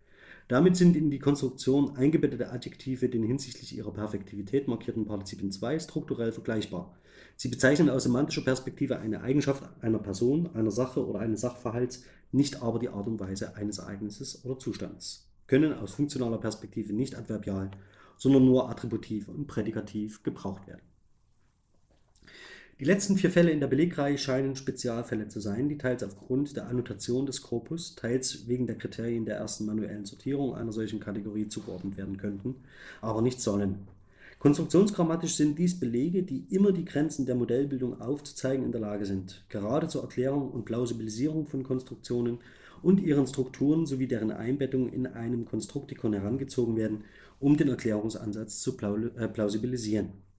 Damit 0.48 0.76
sind 0.76 0.96
in 0.96 1.10
die 1.10 1.18
Konstruktion 1.18 1.96
eingebettete 1.96 2.50
Adjektive 2.50 3.08
den 3.08 3.22
hinsichtlich 3.22 3.76
ihrer 3.76 3.92
Perfektivität 3.92 4.68
markierten 4.68 5.04
Partizipien 5.04 5.52
2 5.52 5.78
strukturell 5.78 6.32
vergleichbar. 6.32 6.94
Sie 7.36 7.48
bezeichnen 7.48 7.90
aus 7.90 8.04
semantischer 8.04 8.42
Perspektive 8.42 8.98
eine 8.98 9.22
Eigenschaft 9.22 9.62
einer 9.80 9.98
Person, 9.98 10.50
einer 10.54 10.70
Sache 10.70 11.06
oder 11.06 11.20
eines 11.20 11.40
Sachverhalts, 11.40 12.04
nicht 12.32 12.62
aber 12.62 12.78
die 12.78 12.88
Art 12.88 13.06
und 13.06 13.20
Weise 13.20 13.56
eines 13.56 13.78
Ereignisses 13.78 14.44
oder 14.44 14.58
Zustands, 14.58 15.28
können 15.46 15.72
aus 15.72 15.94
funktionaler 15.94 16.38
Perspektive 16.38 16.92
nicht 16.92 17.16
adverbial, 17.16 17.70
sondern 18.16 18.44
nur 18.44 18.68
attributiv 18.70 19.28
und 19.28 19.46
prädikativ 19.46 20.22
gebraucht 20.22 20.66
werden. 20.66 20.91
Die 22.82 22.88
letzten 22.88 23.16
vier 23.16 23.30
Fälle 23.30 23.52
in 23.52 23.60
der 23.60 23.68
Belegreihe 23.68 24.18
scheinen 24.18 24.56
Spezialfälle 24.56 25.28
zu 25.28 25.38
sein, 25.38 25.68
die 25.68 25.78
teils 25.78 26.02
aufgrund 26.02 26.56
der 26.56 26.66
Annotation 26.66 27.26
des 27.26 27.40
Korpus, 27.40 27.94
teils 27.94 28.48
wegen 28.48 28.66
der 28.66 28.76
Kriterien 28.76 29.24
der 29.24 29.36
ersten 29.36 29.66
manuellen 29.66 30.04
Sortierung 30.04 30.56
einer 30.56 30.72
solchen 30.72 30.98
Kategorie 30.98 31.46
zugeordnet 31.46 31.96
werden 31.96 32.16
könnten, 32.16 32.56
aber 33.00 33.22
nicht 33.22 33.40
sollen. 33.40 33.86
Konstruktionsgrammatisch 34.40 35.36
sind 35.36 35.60
dies 35.60 35.78
Belege, 35.78 36.24
die 36.24 36.44
immer 36.50 36.72
die 36.72 36.84
Grenzen 36.84 37.24
der 37.24 37.36
Modellbildung 37.36 38.00
aufzuzeigen 38.00 38.64
in 38.64 38.72
der 38.72 38.80
Lage 38.80 39.06
sind, 39.06 39.44
gerade 39.48 39.86
zur 39.86 40.02
Erklärung 40.02 40.50
und 40.50 40.64
Plausibilisierung 40.64 41.46
von 41.46 41.62
Konstruktionen 41.62 42.40
und 42.82 42.98
ihren 42.98 43.28
Strukturen 43.28 43.86
sowie 43.86 44.08
deren 44.08 44.32
Einbettung 44.32 44.92
in 44.92 45.06
einem 45.06 45.44
Konstruktikon 45.44 46.14
herangezogen 46.14 46.76
werden, 46.76 47.04
um 47.38 47.56
den 47.56 47.68
Erklärungsansatz 47.68 48.60
zu 48.60 48.76
äh, 48.76 49.28
plausibilisieren. 49.28 50.31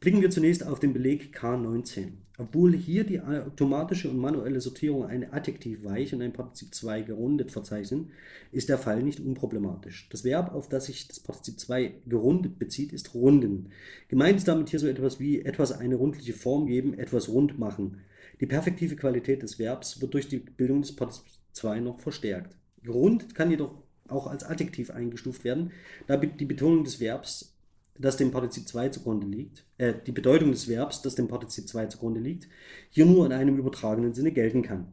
Blicken 0.00 0.22
wir 0.22 0.30
zunächst 0.30 0.66
auf 0.66 0.80
den 0.80 0.94
Beleg 0.94 1.36
K19. 1.36 2.12
Obwohl 2.38 2.74
hier 2.74 3.04
die 3.04 3.20
automatische 3.20 4.08
und 4.08 4.16
manuelle 4.16 4.62
Sortierung 4.62 5.04
ein 5.04 5.30
Adjektiv 5.30 5.84
weich 5.84 6.14
und 6.14 6.22
ein 6.22 6.32
Partizip 6.32 6.74
2 6.74 7.02
gerundet 7.02 7.52
verzeichnen, 7.52 8.10
ist 8.50 8.70
der 8.70 8.78
Fall 8.78 9.02
nicht 9.02 9.20
unproblematisch. 9.20 10.08
Das 10.10 10.24
Verb, 10.24 10.54
auf 10.54 10.70
das 10.70 10.86
sich 10.86 11.06
das 11.06 11.20
Partizip 11.20 11.60
2 11.60 11.96
gerundet 12.06 12.58
bezieht, 12.58 12.94
ist 12.94 13.12
runden. 13.12 13.68
Gemeint 14.08 14.38
ist 14.38 14.48
damit 14.48 14.70
hier 14.70 14.78
so 14.78 14.86
etwas 14.86 15.20
wie 15.20 15.42
etwas 15.42 15.70
eine 15.70 15.96
rundliche 15.96 16.32
Form 16.32 16.66
geben, 16.66 16.94
etwas 16.94 17.28
rund 17.28 17.58
machen. 17.58 17.98
Die 18.40 18.46
perfektive 18.46 18.96
Qualität 18.96 19.42
des 19.42 19.58
Verbs 19.58 20.00
wird 20.00 20.14
durch 20.14 20.28
die 20.28 20.38
Bildung 20.38 20.80
des 20.80 20.96
Partizips 20.96 21.40
2 21.52 21.80
noch 21.80 22.00
verstärkt. 22.00 22.56
Gerundet 22.82 23.34
kann 23.34 23.50
jedoch 23.50 23.74
auch 24.08 24.28
als 24.28 24.44
Adjektiv 24.44 24.90
eingestuft 24.90 25.44
werden, 25.44 25.72
da 26.06 26.16
die 26.16 26.46
Betonung 26.46 26.84
des 26.84 27.00
Verbs, 27.00 27.54
das 28.00 28.16
dem 28.16 28.30
Partizip 28.30 28.66
2 28.66 28.88
zugrunde 28.88 29.26
liegt, 29.26 29.64
äh, 29.78 29.94
die 30.06 30.12
Bedeutung 30.12 30.50
des 30.50 30.68
Verbs, 30.68 31.02
das 31.02 31.14
dem 31.14 31.28
Partizip 31.28 31.68
2 31.68 31.86
zugrunde 31.86 32.20
liegt, 32.20 32.48
hier 32.88 33.06
nur 33.06 33.26
in 33.26 33.32
einem 33.32 33.58
übertragenen 33.58 34.14
Sinne 34.14 34.32
gelten 34.32 34.62
kann. 34.62 34.88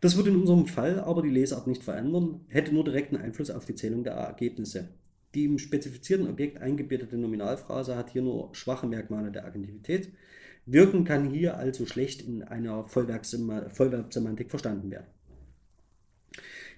Das 0.00 0.16
würde 0.16 0.30
in 0.30 0.36
unserem 0.36 0.66
Fall 0.66 1.00
aber 1.00 1.22
die 1.22 1.30
Lesart 1.30 1.66
nicht 1.66 1.82
verändern, 1.82 2.40
hätte 2.48 2.74
nur 2.74 2.84
direkten 2.84 3.16
Einfluss 3.16 3.50
auf 3.50 3.64
die 3.64 3.74
Zählung 3.74 4.04
der 4.04 4.14
Ergebnisse. 4.14 4.88
Die 5.34 5.44
im 5.44 5.58
spezifizierten 5.58 6.28
Objekt 6.28 6.60
eingebettete 6.60 7.16
Nominalphrase 7.16 7.96
hat 7.96 8.10
hier 8.10 8.22
nur 8.22 8.54
schwache 8.54 8.86
Merkmale 8.86 9.30
der 9.30 9.46
Agentivität. 9.46 10.10
Wirken 10.66 11.04
kann 11.04 11.30
hier 11.30 11.56
also 11.56 11.86
schlecht 11.86 12.22
in 12.22 12.42
einer 12.42 12.84
Vollverbsemantik 12.84 14.50
verstanden 14.50 14.90
werden. 14.90 15.06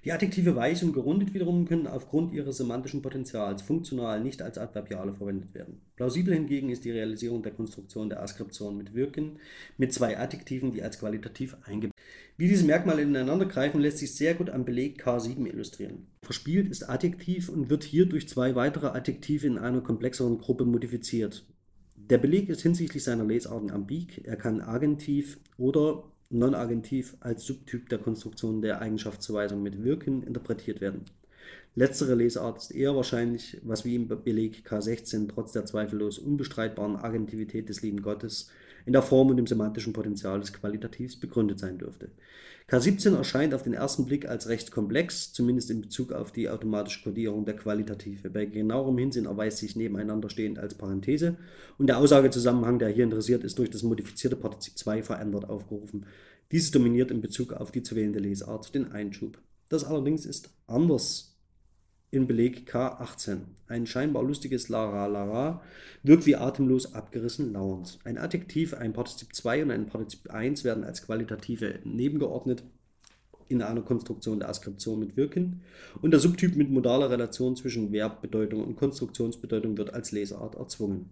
Die 0.04 0.12
Adjektive 0.12 0.54
weich 0.54 0.82
und 0.84 0.92
gerundet 0.92 1.32
wiederum 1.32 1.64
können 1.64 1.86
aufgrund 1.86 2.34
ihres 2.34 2.58
semantischen 2.58 3.00
Potentials 3.00 3.62
funktional 3.62 4.20
nicht 4.20 4.42
als 4.42 4.58
Adverbiale 4.58 5.14
verwendet 5.14 5.54
werden. 5.54 5.80
Plausibel 5.96 6.34
hingegen 6.34 6.68
ist 6.68 6.84
die 6.84 6.90
Realisierung 6.90 7.42
der 7.42 7.52
Konstruktion 7.52 8.10
der 8.10 8.22
Askription 8.22 8.76
mit 8.76 8.94
Wirken 8.94 9.38
mit 9.78 9.94
zwei 9.94 10.18
Adjektiven, 10.18 10.72
die 10.72 10.82
als 10.82 10.98
qualitativ 10.98 11.56
eingebettet 11.64 11.98
Wie 12.36 12.48
diese 12.48 12.66
Merkmale 12.66 13.00
ineinander 13.00 13.46
greifen, 13.46 13.80
lässt 13.80 13.96
sich 13.96 14.14
sehr 14.14 14.34
gut 14.34 14.50
am 14.50 14.66
Beleg 14.66 15.02
K7 15.02 15.46
illustrieren. 15.46 16.06
Verspielt 16.22 16.68
ist 16.68 16.82
Adjektiv 16.82 17.48
und 17.48 17.70
wird 17.70 17.84
hier 17.84 18.04
durch 18.04 18.28
zwei 18.28 18.54
weitere 18.54 18.88
Adjektive 18.88 19.46
in 19.46 19.56
einer 19.56 19.80
komplexeren 19.80 20.36
Gruppe 20.36 20.66
modifiziert. 20.66 21.46
Der 21.96 22.18
Beleg 22.18 22.50
ist 22.50 22.60
hinsichtlich 22.60 23.02
seiner 23.02 23.24
Lesarten 23.24 23.70
ambig, 23.70 24.20
er 24.26 24.36
kann 24.36 24.60
agentiv 24.60 25.38
oder 25.56 26.04
non-agentiv 26.30 27.16
als 27.20 27.44
Subtyp 27.44 27.88
der 27.88 27.98
Konstruktion 27.98 28.62
der 28.62 28.80
Eigenschaftszuweisung 28.80 29.62
mit 29.62 29.84
Wirken 29.84 30.22
interpretiert 30.22 30.80
werden. 30.80 31.04
Letztere 31.76 32.14
Lesart 32.14 32.58
ist 32.58 32.70
eher 32.70 32.94
wahrscheinlich, 32.94 33.60
was 33.64 33.84
wie 33.84 33.96
im 33.96 34.06
Beleg 34.06 34.62
K16 34.66 35.28
trotz 35.28 35.52
der 35.52 35.66
zweifellos 35.66 36.18
unbestreitbaren 36.18 36.96
Agentivität 36.96 37.68
des 37.68 37.82
lieben 37.82 38.00
Gottes 38.00 38.50
in 38.86 38.92
der 38.92 39.02
Form 39.02 39.28
und 39.28 39.38
im 39.38 39.46
semantischen 39.46 39.92
Potenzial 39.92 40.40
des 40.40 40.52
Qualitativs 40.52 41.16
begründet 41.16 41.58
sein 41.58 41.78
dürfte. 41.78 42.10
K17 42.68 43.14
erscheint 43.14 43.52
auf 43.52 43.62
den 43.62 43.74
ersten 43.74 44.06
Blick 44.06 44.26
als 44.26 44.48
recht 44.48 44.70
komplex, 44.70 45.32
zumindest 45.34 45.70
in 45.70 45.82
Bezug 45.82 46.12
auf 46.12 46.32
die 46.32 46.48
automatische 46.48 47.02
Kodierung 47.02 47.44
der 47.44 47.56
Qualitative. 47.56 48.30
Bei 48.30 48.46
genauerem 48.46 48.96
Hinsehen 48.96 49.26
erweist 49.26 49.58
sich 49.58 49.76
nebeneinander 49.76 50.30
stehend 50.30 50.58
als 50.58 50.74
Parenthese 50.74 51.36
und 51.76 51.88
der 51.88 51.98
Aussagezusammenhang, 51.98 52.78
der 52.78 52.88
hier 52.88 53.04
interessiert 53.04 53.44
ist, 53.44 53.58
durch 53.58 53.68
das 53.68 53.82
modifizierte 53.82 54.36
Partizip 54.36 54.78
2 54.78 55.02
verändert 55.02 55.48
aufgerufen. 55.48 56.06
Dieses 56.52 56.70
dominiert 56.70 57.10
in 57.10 57.20
Bezug 57.20 57.52
auf 57.52 57.70
die 57.70 57.82
zu 57.82 57.96
wählende 57.96 58.18
Lesart 58.18 58.74
den 58.74 58.92
Einschub. 58.92 59.38
Das 59.68 59.84
allerdings 59.84 60.24
ist 60.24 60.50
anders 60.66 61.33
in 62.14 62.27
Beleg 62.27 62.70
K18. 62.70 63.38
Ein 63.66 63.87
scheinbar 63.87 64.22
lustiges 64.22 64.68
Lara 64.68 65.07
Lara 65.07 65.62
wirkt 66.03 66.27
wie 66.27 66.37
atemlos 66.37 66.94
abgerissen 66.94 67.53
lauernd. 67.53 67.98
Ein 68.05 68.18
Adjektiv, 68.18 68.74
ein 68.74 68.92
Partizip 68.92 69.35
2 69.35 69.64
und 69.64 69.70
ein 69.70 69.87
Partizip 69.87 70.31
1 70.31 70.64
werden 70.64 70.85
als 70.85 71.05
qualitative 71.05 71.81
nebengeordnet 71.85 72.62
in 73.48 73.62
einer 73.62 73.83
Konstruktion 73.83 74.38
der 74.38 74.48
Askription 74.48 74.98
mit 74.98 75.16
Wirken 75.16 75.62
und 76.00 76.12
der 76.12 76.20
Subtyp 76.20 76.57
mit 76.57 76.70
modaler 76.70 77.11
Relation 77.11 77.57
zwischen 77.57 77.90
Verbbedeutung 77.90 78.64
und 78.64 78.77
Konstruktionsbedeutung 78.77 79.77
wird 79.77 79.92
als 79.92 80.12
Lesart 80.12 80.55
erzwungen. 80.55 81.11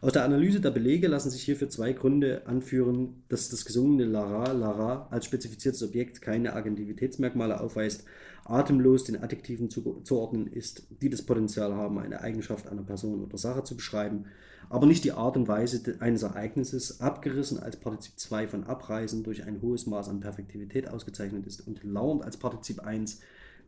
Aus 0.00 0.12
der 0.12 0.24
Analyse 0.24 0.60
der 0.60 0.70
Belege 0.70 1.08
lassen 1.08 1.30
sich 1.30 1.42
hierfür 1.42 1.68
zwei 1.70 1.92
Gründe 1.92 2.42
anführen, 2.46 3.24
dass 3.28 3.48
das 3.48 3.64
gesungene 3.64 4.04
Lara 4.04 4.52
Lara 4.52 5.08
als 5.10 5.24
spezifiziertes 5.24 5.82
Objekt 5.82 6.22
keine 6.22 6.52
Agentivitätsmerkmale 6.52 7.60
aufweist, 7.60 8.04
atemlos 8.48 9.04
den 9.04 9.22
Adjektiven 9.22 9.70
zuzuordnen 9.70 10.46
ist, 10.46 10.86
die 11.02 11.10
das 11.10 11.22
Potenzial 11.22 11.74
haben, 11.74 11.98
eine 11.98 12.20
Eigenschaft 12.20 12.66
einer 12.66 12.82
Person 12.82 13.22
oder 13.22 13.38
Sache 13.38 13.62
zu 13.62 13.76
beschreiben, 13.76 14.24
aber 14.70 14.86
nicht 14.86 15.04
die 15.04 15.12
Art 15.12 15.36
und 15.36 15.48
Weise 15.48 15.96
eines 16.00 16.22
Ereignisses, 16.22 17.00
abgerissen 17.00 17.58
als 17.58 17.76
Partizip 17.76 18.18
2 18.18 18.48
von 18.48 18.64
abreisen 18.64 19.22
durch 19.22 19.44
ein 19.44 19.62
hohes 19.62 19.86
Maß 19.86 20.08
an 20.08 20.20
Perfektivität 20.20 20.88
ausgezeichnet 20.88 21.46
ist 21.46 21.66
und 21.66 21.84
lauernd 21.84 22.24
als 22.24 22.36
Partizip 22.36 22.80
1 22.80 23.20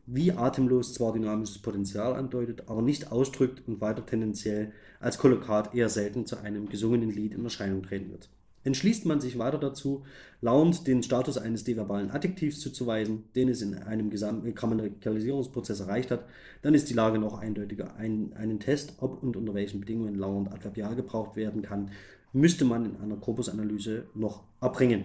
wie 0.06 0.32
atemlos 0.32 0.94
zwar 0.94 1.12
dynamisches 1.12 1.58
Potenzial 1.58 2.14
andeutet, 2.14 2.64
aber 2.66 2.82
nicht 2.82 3.12
ausdrückt 3.12 3.62
und 3.68 3.80
weiter 3.80 4.04
tendenziell 4.04 4.72
als 4.98 5.18
Kollokat 5.18 5.74
eher 5.74 5.88
selten 5.88 6.26
zu 6.26 6.38
einem 6.38 6.68
gesungenen 6.68 7.10
Lied 7.10 7.34
in 7.34 7.44
Erscheinung 7.44 7.82
treten 7.82 8.10
wird. 8.10 8.28
Entschließt 8.62 9.06
man 9.06 9.20
sich 9.20 9.38
weiter 9.38 9.58
dazu, 9.58 10.04
lauernd 10.42 10.86
den 10.86 11.02
Status 11.02 11.38
eines 11.38 11.64
deverbalen 11.64 12.10
Adjektivs 12.10 12.60
zuzuweisen, 12.60 13.24
den 13.34 13.48
es 13.48 13.62
in 13.62 13.74
einem 13.74 14.10
Grammatikalisierungsprozess 14.10 15.80
erreicht 15.80 16.10
hat, 16.10 16.26
dann 16.62 16.74
ist 16.74 16.90
die 16.90 16.94
Lage 16.94 17.18
noch 17.18 17.38
eindeutiger. 17.38 17.96
Ein, 17.96 18.34
einen 18.34 18.60
Test, 18.60 18.94
ob 18.98 19.22
und 19.22 19.36
unter 19.36 19.54
welchen 19.54 19.80
Bedingungen 19.80 20.14
lauernd 20.14 20.52
adverbial 20.52 20.94
gebraucht 20.94 21.36
werden 21.36 21.62
kann, 21.62 21.90
müsste 22.32 22.64
man 22.64 22.84
in 22.84 22.96
einer 23.00 23.16
Korpusanalyse 23.16 24.06
noch 24.14 24.44
erbringen. 24.60 25.04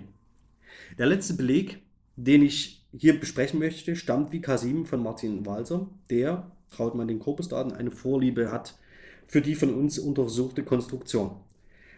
Der 0.98 1.06
letzte 1.06 1.36
Beleg, 1.36 1.80
den 2.18 2.44
ich 2.44 2.84
hier 2.98 3.20
besprechen 3.20 3.60
möchte, 3.60 3.96
stammt 3.96 4.32
wie 4.34 4.40
K7 4.40 4.86
von 4.86 5.02
Martin 5.02 5.46
Walser, 5.46 5.88
der, 6.10 6.52
traut 6.70 6.96
man 6.96 7.08
den 7.08 7.20
Korpusdaten, 7.20 7.72
eine 7.72 7.92
Vorliebe 7.92 8.52
hat 8.52 8.76
für 9.28 9.42
die 9.42 9.56
von 9.56 9.74
uns 9.74 9.98
untersuchte 9.98 10.64
Konstruktion. 10.64 11.32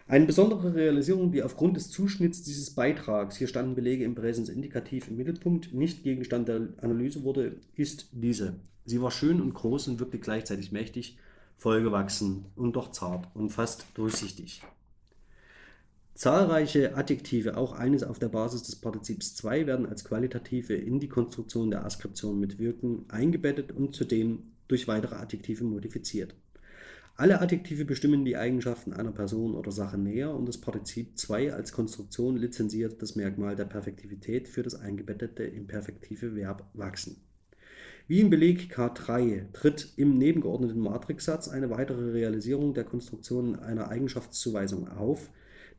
Eine 0.10 0.26
besondere 0.26 0.74
Realisierung, 0.74 1.34
die 1.34 1.44
aufgrund 1.44 1.76
des 1.76 1.90
Zuschnitts 1.90 2.42
dieses 2.42 2.70
Beitrags, 2.70 3.36
hier 3.36 3.48
standen 3.48 3.76
Belege 3.76 4.06
im 4.06 4.16
Präsens 4.16 4.48
indikativ 4.48 5.10
im 5.10 5.18
Mittelpunkt, 5.18 5.74
nicht 5.74 6.04
Gegenstand 6.04 6.48
der 6.48 6.70
Analyse 6.82 7.24
wurde, 7.24 7.58
ist 7.76 8.08
diese. 8.14 8.56
Sie 8.86 9.02
war 9.02 9.12
schön 9.12 9.42
und 9.42 9.54
groß 9.54 9.90
und 9.90 10.00
wirkte 10.00 10.18
gleichzeitig 10.18 10.72
mächtig, 10.72 11.18
vollgewachsen 11.58 12.46
und 12.56 12.78
doch 12.78 12.92
zart 12.92 13.28
und 13.36 13.50
fast 13.50 13.86
durchsichtig. 13.96 14.62
Zahlreiche 16.14 16.96
Adjektive, 16.96 17.58
auch 17.58 17.74
eines 17.74 18.04
auf 18.04 18.18
der 18.18 18.30
Basis 18.30 18.64
des 18.64 18.78
Partizips 18.78 19.36
2, 19.36 19.68
werden 19.68 19.86
als 19.86 20.06
Qualitative 20.06 20.74
in 20.74 21.02
die 21.02 21.10
Konstruktion 21.10 21.70
der 21.70 21.86
Askription 21.86 22.40
mit 22.40 22.60
Wirken 22.60 23.04
eingebettet 23.10 23.74
und 23.74 23.94
zudem 23.94 24.54
durch 24.70 24.88
weitere 24.88 25.16
Adjektive 25.16 25.66
modifiziert. 25.66 26.34
Alle 27.20 27.42
Adjektive 27.42 27.84
bestimmen 27.84 28.26
die 28.26 28.38
Eigenschaften 28.38 28.94
einer 28.94 29.12
Person 29.12 29.56
oder 29.56 29.72
Sache 29.72 29.98
näher 29.98 30.36
und 30.36 30.48
das 30.48 30.60
Partizip 30.60 31.18
2 31.18 31.52
als 31.52 31.72
Konstruktion 31.72 32.38
lizenziert 32.38 33.02
das 33.02 33.16
Merkmal 33.16 33.56
der 33.56 33.66
Perfektivität 33.66 34.48
für 34.48 34.62
das 34.62 34.76
eingebettete 34.76 35.42
imperfektive 35.44 36.36
Verb 36.36 36.70
wachsen. 36.76 37.16
Wie 38.08 38.20
im 38.20 38.30
Beleg 38.30 38.72
K3 38.72 39.52
tritt 39.52 39.94
im 39.96 40.20
nebengeordneten 40.20 40.80
Matrixsatz 40.80 41.48
eine 41.48 41.72
weitere 41.72 42.12
Realisierung 42.12 42.76
der 42.76 42.84
Konstruktion 42.84 43.58
einer 43.58 43.90
Eigenschaftszuweisung 43.90 44.88
auf, 44.88 45.32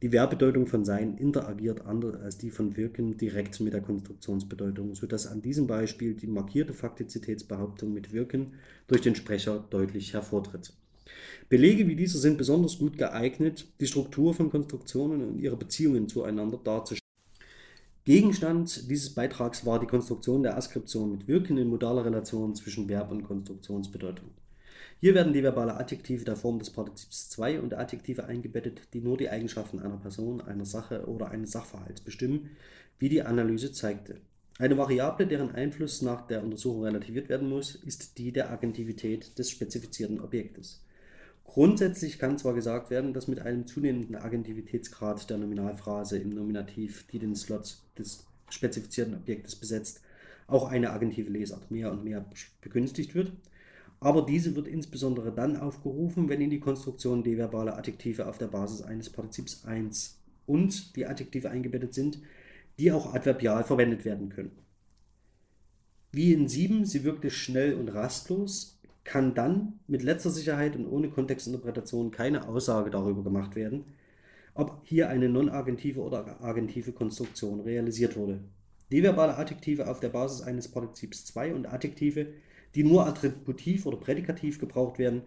die 0.03 0.09
Verbbedeutung 0.09 0.66
von 0.66 0.85
sein 0.85 1.16
interagiert 1.18 1.87
anders 1.87 2.20
als 2.20 2.38
die 2.38 2.51
von 2.51 2.77
wirken 2.77 3.16
direkt 3.16 3.61
mit 3.61 3.74
der 3.74 3.83
Konstruktionsbedeutung, 3.83 4.96
sodass 4.96 5.29
an 5.29 5.40
diesem 5.40 5.68
Beispiel 5.68 6.14
die 6.14 6.27
markierte 6.27 6.72
Faktizitätsbehauptung 6.72 7.92
mit 7.92 8.12
wirken 8.12 8.55
durch 8.88 9.03
den 9.03 9.14
Sprecher 9.14 9.64
deutlich 9.70 10.14
hervortritt. 10.14 10.72
Belege 11.49 11.88
wie 11.88 11.97
diese 11.97 12.18
sind 12.18 12.38
besonders 12.38 12.79
gut 12.79 12.99
geeignet, 12.99 13.66
die 13.81 13.87
Struktur 13.87 14.35
von 14.35 14.51
Konstruktionen 14.51 15.23
und 15.23 15.38
ihre 15.38 15.57
Beziehungen 15.57 16.09
zueinander 16.09 16.59
darzustellen. 16.62 16.99
Gegenstand 18.05 18.90
dieses 18.90 19.11
Beitrags 19.11 19.66
war 19.66 19.81
die 19.81 19.87
Konstruktion 19.87 20.42
der 20.42 20.57
Askription 20.57 21.11
mit 21.12 21.29
Wirken 21.29 21.59
in 21.59 21.68
modaler 21.68 22.07
Relation 22.07 22.55
zwischen 22.55 22.88
Verb 22.88 23.11
und 23.11 23.25
Konstruktionsbedeutung. 23.25 24.29
Hier 25.01 25.14
werden 25.14 25.33
die 25.33 25.42
verbale 25.42 25.77
Adjektive 25.77 26.25
der 26.25 26.35
Form 26.35 26.59
des 26.59 26.71
Partizips 26.71 27.29
2 27.31 27.61
und 27.61 27.75
Adjektive 27.75 28.25
eingebettet, 28.25 28.81
die 28.94 29.01
nur 29.01 29.16
die 29.16 29.31
Eigenschaften 29.31 29.79
einer 29.79 29.99
Person, 29.99 30.40
einer 30.40 30.64
Sache 30.64 31.07
oder 31.07 31.31
eines 31.31 31.53
Sachverhalts 31.53 32.01
bestimmen, 32.01 32.51
wie 32.99 33.09
die 33.09 33.23
Analyse 33.23 33.73
zeigte. 33.73 34.21
Eine 34.59 34.77
Variable, 34.77 35.27
deren 35.27 35.55
Einfluss 35.55 36.03
nach 36.03 36.27
der 36.27 36.42
Untersuchung 36.42 36.83
relativiert 36.83 37.29
werden 37.29 37.49
muss, 37.49 37.77
ist 37.77 38.18
die 38.18 38.33
der 38.33 38.51
Agentivität 38.51 39.38
des 39.38 39.51
spezifizierten 39.51 40.21
Objektes. 40.21 40.83
Grundsätzlich 41.49 42.19
kann 42.19 42.39
zwar 42.39 42.55
gesagt 42.55 42.91
werden, 42.91 43.13
dass 43.13 43.27
mit 43.27 43.41
einem 43.41 43.67
zunehmenden 43.67 44.17
Agentivitätsgrad 44.17 45.29
der 45.29 45.39
Nominalphrase 45.39 46.19
im 46.19 46.31
Nominativ, 46.31 47.07
die 47.09 47.19
den 47.19 47.35
Slot 47.35 47.79
des 47.99 48.25
spezifizierten 48.49 49.15
Objektes 49.15 49.57
besetzt, 49.57 50.01
auch 50.47 50.69
eine 50.69 50.91
agentive 50.91 51.31
Lesart 51.31 51.71
mehr 51.71 51.91
und 51.91 52.05
mehr 52.05 52.25
begünstigt 52.63 53.15
wird 53.15 53.33
aber 54.01 54.23
diese 54.23 54.55
wird 54.55 54.69
insbesondere 54.69 55.33
dann 55.33 55.57
aufgerufen, 55.57 56.29
wenn 56.29 56.41
in 56.41 56.51
die 56.51 56.61
Konstruktion 56.61 57.25
deverbale 57.25 57.75
Adjektive 57.75 58.27
auf 58.27 58.39
der 58.39 58.47
Basis 58.47 58.83
eines 58.83 59.11
Partizips 59.11 59.65
1 59.65 60.19
und 60.47 60.95
die 60.95 61.07
Adjektive 61.07 61.51
eingebettet 61.51 61.95
sind, 61.95 62.21
die 62.79 62.93
auch 62.93 63.13
adverbial 63.13 63.65
verwendet 63.65 64.05
werden 64.05 64.29
können. 64.29 64.53
Wie 66.13 66.33
in 66.33 66.49
7, 66.49 66.85
sie 66.87 67.03
wirkte 67.05 67.31
schnell 67.31 67.75
und 67.75 67.89
rastlos, 67.89 68.78
kann 69.09 69.35
dann 69.35 69.81
mit 69.87 70.03
letzter 70.03 70.29
Sicherheit 70.29 70.77
und 70.77 70.87
ohne 70.87 71.09
Kontextinterpretation 71.09 72.11
keine 72.11 72.47
Aussage 72.47 72.90
darüber 72.90 73.25
gemacht 73.25 73.57
werden, 73.57 73.87
ob 74.53 74.83
hier 74.85 75.09
eine 75.09 75.31
non-agentive 75.31 76.03
oder 76.03 76.44
agentive 76.44 76.92
Konstruktion 76.92 77.61
realisiert 77.61 78.18
wurde. 78.18 78.40
Deverbale 78.92 79.38
Adjektive 79.38 79.88
auf 79.88 80.01
der 80.01 80.11
Basis 80.11 80.42
eines 80.42 80.68
Partizips 80.68 81.25
2 81.25 81.55
und 81.55 81.73
Adjektive, 81.73 82.27
die 82.75 82.85
nur 82.85 83.07
attributiv 83.07 83.87
oder 83.87 83.97
prädikativ 83.97 84.61
gebraucht 84.61 84.99
werden. 84.99 85.23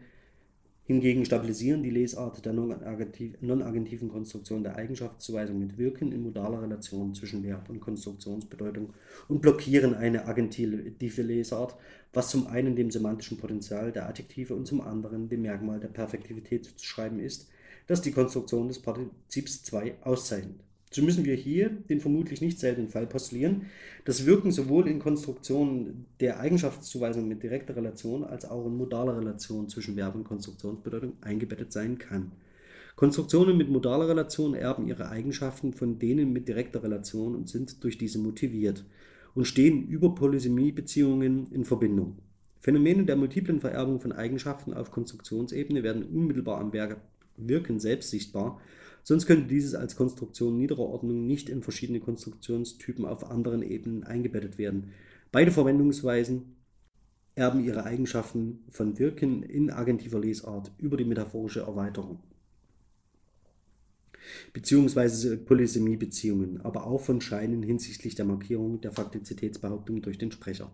Hingegen 0.84 1.26
stabilisieren 1.26 1.84
die 1.84 1.92
Lesart 1.92 2.44
der 2.44 2.54
non-agentiven 2.54 4.10
Konstruktion 4.10 4.64
der 4.64 4.76
Eigenschaftszuweisung 4.76 5.60
mit 5.60 5.78
Wirken 5.78 6.12
in 6.12 6.24
modaler 6.24 6.64
Relation 6.64 7.14
zwischen 7.14 7.44
Verb 7.44 7.70
und 7.70 7.80
Konstruktionsbedeutung 7.80 8.94
und 9.28 9.42
blockieren 9.42 9.94
eine 9.94 10.26
agentive 10.26 11.22
Lesart, 11.22 11.76
was 12.14 12.30
zum 12.30 12.48
einen 12.48 12.76
dem 12.76 12.90
semantischen 12.90 13.38
Potenzial 13.38 13.92
der 13.92 14.10
Adjektive 14.10 14.56
und 14.56 14.66
zum 14.66 14.82
anderen 14.82 15.30
dem 15.30 15.44
Merkmal 15.44 15.80
der 15.80 15.88
Perfektivität 15.88 16.66
zu 16.66 16.86
schreiben 16.86 17.20
ist, 17.20 17.48
das 17.88 18.02
die 18.02 18.12
Konstruktion 18.12 18.68
des 18.68 18.80
Partizips 18.80 19.64
2 19.64 19.96
auszeichnet. 20.02 20.60
So 20.94 21.02
müssen 21.02 21.24
wir 21.24 21.36
hier 21.36 21.70
den 21.70 22.02
vermutlich 22.02 22.42
nicht 22.42 22.60
seltenen 22.60 22.90
Fall 22.90 23.08
postulieren, 23.08 23.68
dass 24.04 24.26
Wirken 24.26 24.52
sowohl 24.52 24.90
in 24.90 25.00
Konstruktionen 25.00 26.06
der 26.20 26.42
Eigenschaftszuweisung 26.42 27.30
mit 27.30 27.42
direkter 27.44 27.78
Relation 27.78 28.26
als 28.26 28.44
auch 28.44 28.66
in 28.66 28.76
modaler 28.76 29.18
Relation 29.18 29.70
zwischen 29.70 29.96
Verb 29.96 30.16
und 30.16 30.26
Konstruktionsbedeutung 30.26 31.14
eingebettet 31.22 31.72
sein 31.72 31.98
kann. 31.98 32.34
Konstruktionen 32.98 33.56
mit 33.56 33.70
modaler 33.70 34.10
Relation 34.10 34.54
erben 34.54 34.86
ihre 34.86 35.08
Eigenschaften 35.08 35.72
von 35.72 35.98
denen 35.98 36.34
mit 36.34 36.50
direkter 36.50 36.84
Relation 36.84 37.36
und 37.36 37.48
sind 37.48 37.82
durch 37.86 37.98
diese 37.98 38.20
motiviert 38.20 38.84
und 39.34 39.46
stehen 39.46 39.88
über 39.88 40.14
Polysemiebeziehungen 40.14 41.48
in 41.52 41.64
Verbindung. 41.64 42.18
Phänomene 42.60 43.06
der 43.06 43.16
multiplen 43.16 43.62
Vererbung 43.62 44.02
von 44.02 44.12
Eigenschaften 44.12 44.74
auf 44.74 44.92
Konstruktionsebene 44.92 45.84
werden 45.84 46.04
unmittelbar 46.04 46.60
am 46.60 46.74
Wirken 47.38 47.80
selbst 47.80 48.10
sichtbar 48.10 48.62
Sonst 49.04 49.26
könnte 49.26 49.48
dieses 49.48 49.76
als 49.76 49.96
Konstruktion 49.96 50.58
niederer 50.58 50.82
Ordnung 50.84 51.26
nicht 51.26 51.50
in 51.50 51.64
verschiedene 51.64 52.00
Konstruktionstypen 52.00 53.06
auf 53.06 53.30
anderen 53.30 53.64
Ebenen 53.64 54.04
eingebettet 54.04 54.58
werden. 54.58 54.92
Beide 55.32 55.52
Verwendungsweisen 55.52 56.56
erben 57.36 57.64
ihre 57.64 57.86
Eigenschaften 57.86 58.60
von 58.70 59.00
Wirken 59.00 59.44
in 59.44 59.72
agentiver 59.72 60.20
Lesart 60.20 60.72
über 60.78 60.98
die 60.98 61.06
metaphorische 61.06 61.62
Erweiterung 61.62 62.20
beziehungsweise 64.54 65.36
Polysemiebeziehungen, 65.36 66.62
aber 66.62 66.86
auch 66.86 67.02
von 67.02 67.22
Scheinen 67.22 67.64
hinsichtlich 67.64 68.14
der 68.14 68.26
Markierung 68.26 68.80
der 68.80 68.92
Faktizitätsbehauptung 68.92 70.04
durch 70.04 70.20
den 70.20 70.32
Sprecher. 70.32 70.70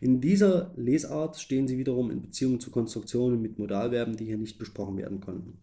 In 0.00 0.20
dieser 0.20 0.72
Lesart 0.76 1.40
stehen 1.40 1.66
sie 1.66 1.78
wiederum 1.78 2.12
in 2.12 2.22
Beziehung 2.22 2.60
zu 2.60 2.70
Konstruktionen 2.70 3.42
mit 3.42 3.58
Modalverben, 3.58 4.16
die 4.16 4.26
hier 4.26 4.38
nicht 4.38 4.58
besprochen 4.58 4.96
werden 4.98 5.20
konnten. 5.20 5.58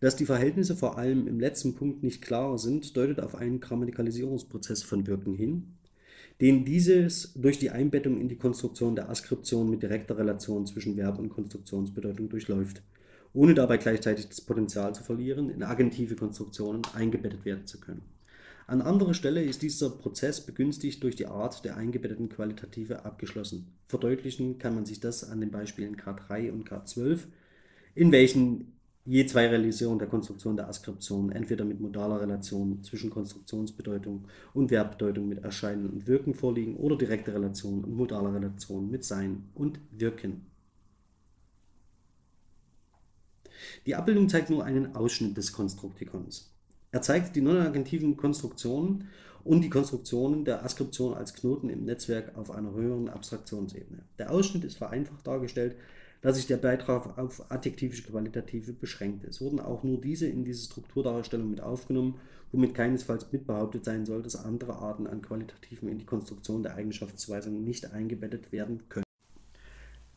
Dass 0.00 0.16
die 0.16 0.24
Verhältnisse 0.24 0.76
vor 0.76 0.96
allem 0.96 1.28
im 1.28 1.38
letzten 1.38 1.74
Punkt 1.74 2.02
nicht 2.02 2.22
klar 2.22 2.58
sind, 2.58 2.96
deutet 2.96 3.20
auf 3.20 3.34
einen 3.34 3.60
Grammatikalisierungsprozess 3.60 4.82
von 4.82 5.06
Wirken 5.06 5.34
hin, 5.34 5.74
den 6.40 6.64
dieses 6.64 7.34
durch 7.34 7.58
die 7.58 7.68
Einbettung 7.68 8.18
in 8.18 8.28
die 8.28 8.38
Konstruktion 8.38 8.96
der 8.96 9.10
Askription 9.10 9.68
mit 9.68 9.82
direkter 9.82 10.16
Relation 10.16 10.66
zwischen 10.66 10.96
Verb 10.96 11.18
und 11.18 11.28
Konstruktionsbedeutung 11.28 12.30
durchläuft, 12.30 12.82
ohne 13.34 13.52
dabei 13.52 13.76
gleichzeitig 13.76 14.28
das 14.28 14.40
Potenzial 14.40 14.94
zu 14.94 15.02
verlieren, 15.02 15.50
in 15.50 15.62
agentive 15.62 16.16
Konstruktionen 16.16 16.80
eingebettet 16.94 17.44
werden 17.44 17.66
zu 17.66 17.78
können. 17.78 18.02
An 18.66 18.80
anderer 18.80 19.14
Stelle 19.14 19.42
ist 19.42 19.62
dieser 19.62 19.90
Prozess 19.90 20.40
begünstigt 20.40 21.02
durch 21.02 21.16
die 21.16 21.26
Art 21.26 21.64
der 21.64 21.76
eingebetteten 21.76 22.28
Qualitative 22.30 23.04
abgeschlossen. 23.04 23.66
Verdeutlichen 23.88 24.58
kann 24.58 24.74
man 24.74 24.86
sich 24.86 25.00
das 25.00 25.28
an 25.28 25.40
den 25.40 25.50
Beispielen 25.50 25.96
K3 25.96 26.52
und 26.52 26.70
K12, 26.70 27.24
in 27.96 28.12
welchen 28.12 28.79
je 29.10 29.26
zwei 29.26 29.48
Realisierungen 29.48 29.98
der 29.98 30.06
Konstruktion 30.06 30.56
der 30.56 30.68
Askription, 30.68 31.32
entweder 31.32 31.64
mit 31.64 31.80
modaler 31.80 32.20
Relation 32.20 32.80
zwischen 32.84 33.10
Konstruktionsbedeutung 33.10 34.26
und 34.54 34.68
Verbbedeutung 34.68 35.28
mit 35.28 35.42
Erscheinen 35.42 35.90
und 35.90 36.06
Wirken 36.06 36.32
vorliegen 36.32 36.76
oder 36.76 36.96
direkte 36.96 37.34
Relation 37.34 37.82
und 37.82 37.96
modaler 37.96 38.32
Relation 38.32 38.88
mit 38.88 39.04
Sein 39.04 39.48
und 39.54 39.80
Wirken. 39.90 40.46
Die 43.84 43.96
Abbildung 43.96 44.28
zeigt 44.28 44.48
nur 44.48 44.64
einen 44.64 44.94
Ausschnitt 44.94 45.36
des 45.36 45.52
Konstruktikons. 45.52 46.54
Er 46.92 47.02
zeigt 47.02 47.34
die 47.34 47.40
non-agentiven 47.40 48.16
Konstruktionen 48.16 49.08
und 49.42 49.62
die 49.62 49.70
Konstruktionen 49.70 50.44
der 50.44 50.64
Askription 50.64 51.14
als 51.14 51.34
Knoten 51.34 51.68
im 51.68 51.84
Netzwerk 51.84 52.36
auf 52.36 52.52
einer 52.52 52.74
höheren 52.74 53.08
Abstraktionsebene. 53.08 54.04
Der 54.18 54.30
Ausschnitt 54.30 54.62
ist 54.62 54.78
vereinfacht 54.78 55.26
dargestellt, 55.26 55.74
da 56.22 56.32
sich 56.32 56.46
der 56.46 56.58
Beitrag 56.58 57.18
auf 57.18 57.50
adjektive 57.50 58.00
Qualitative 58.02 58.72
beschränkt. 58.72 59.24
Es 59.24 59.40
wurden 59.40 59.60
auch 59.60 59.82
nur 59.82 60.00
diese 60.00 60.26
in 60.26 60.44
diese 60.44 60.66
Strukturdarstellung 60.66 61.50
mit 61.50 61.60
aufgenommen, 61.60 62.18
womit 62.52 62.74
keinesfalls 62.74 63.32
mitbehauptet 63.32 63.84
sein 63.84 64.04
soll, 64.04 64.22
dass 64.22 64.36
andere 64.36 64.74
Arten 64.74 65.06
an 65.06 65.22
Qualitativen 65.22 65.88
in 65.88 65.98
die 65.98 66.06
Konstruktion 66.06 66.62
der 66.62 66.74
Eigenschaftsweisung 66.74 67.64
nicht 67.64 67.92
eingebettet 67.92 68.52
werden 68.52 68.82
können. 68.88 69.04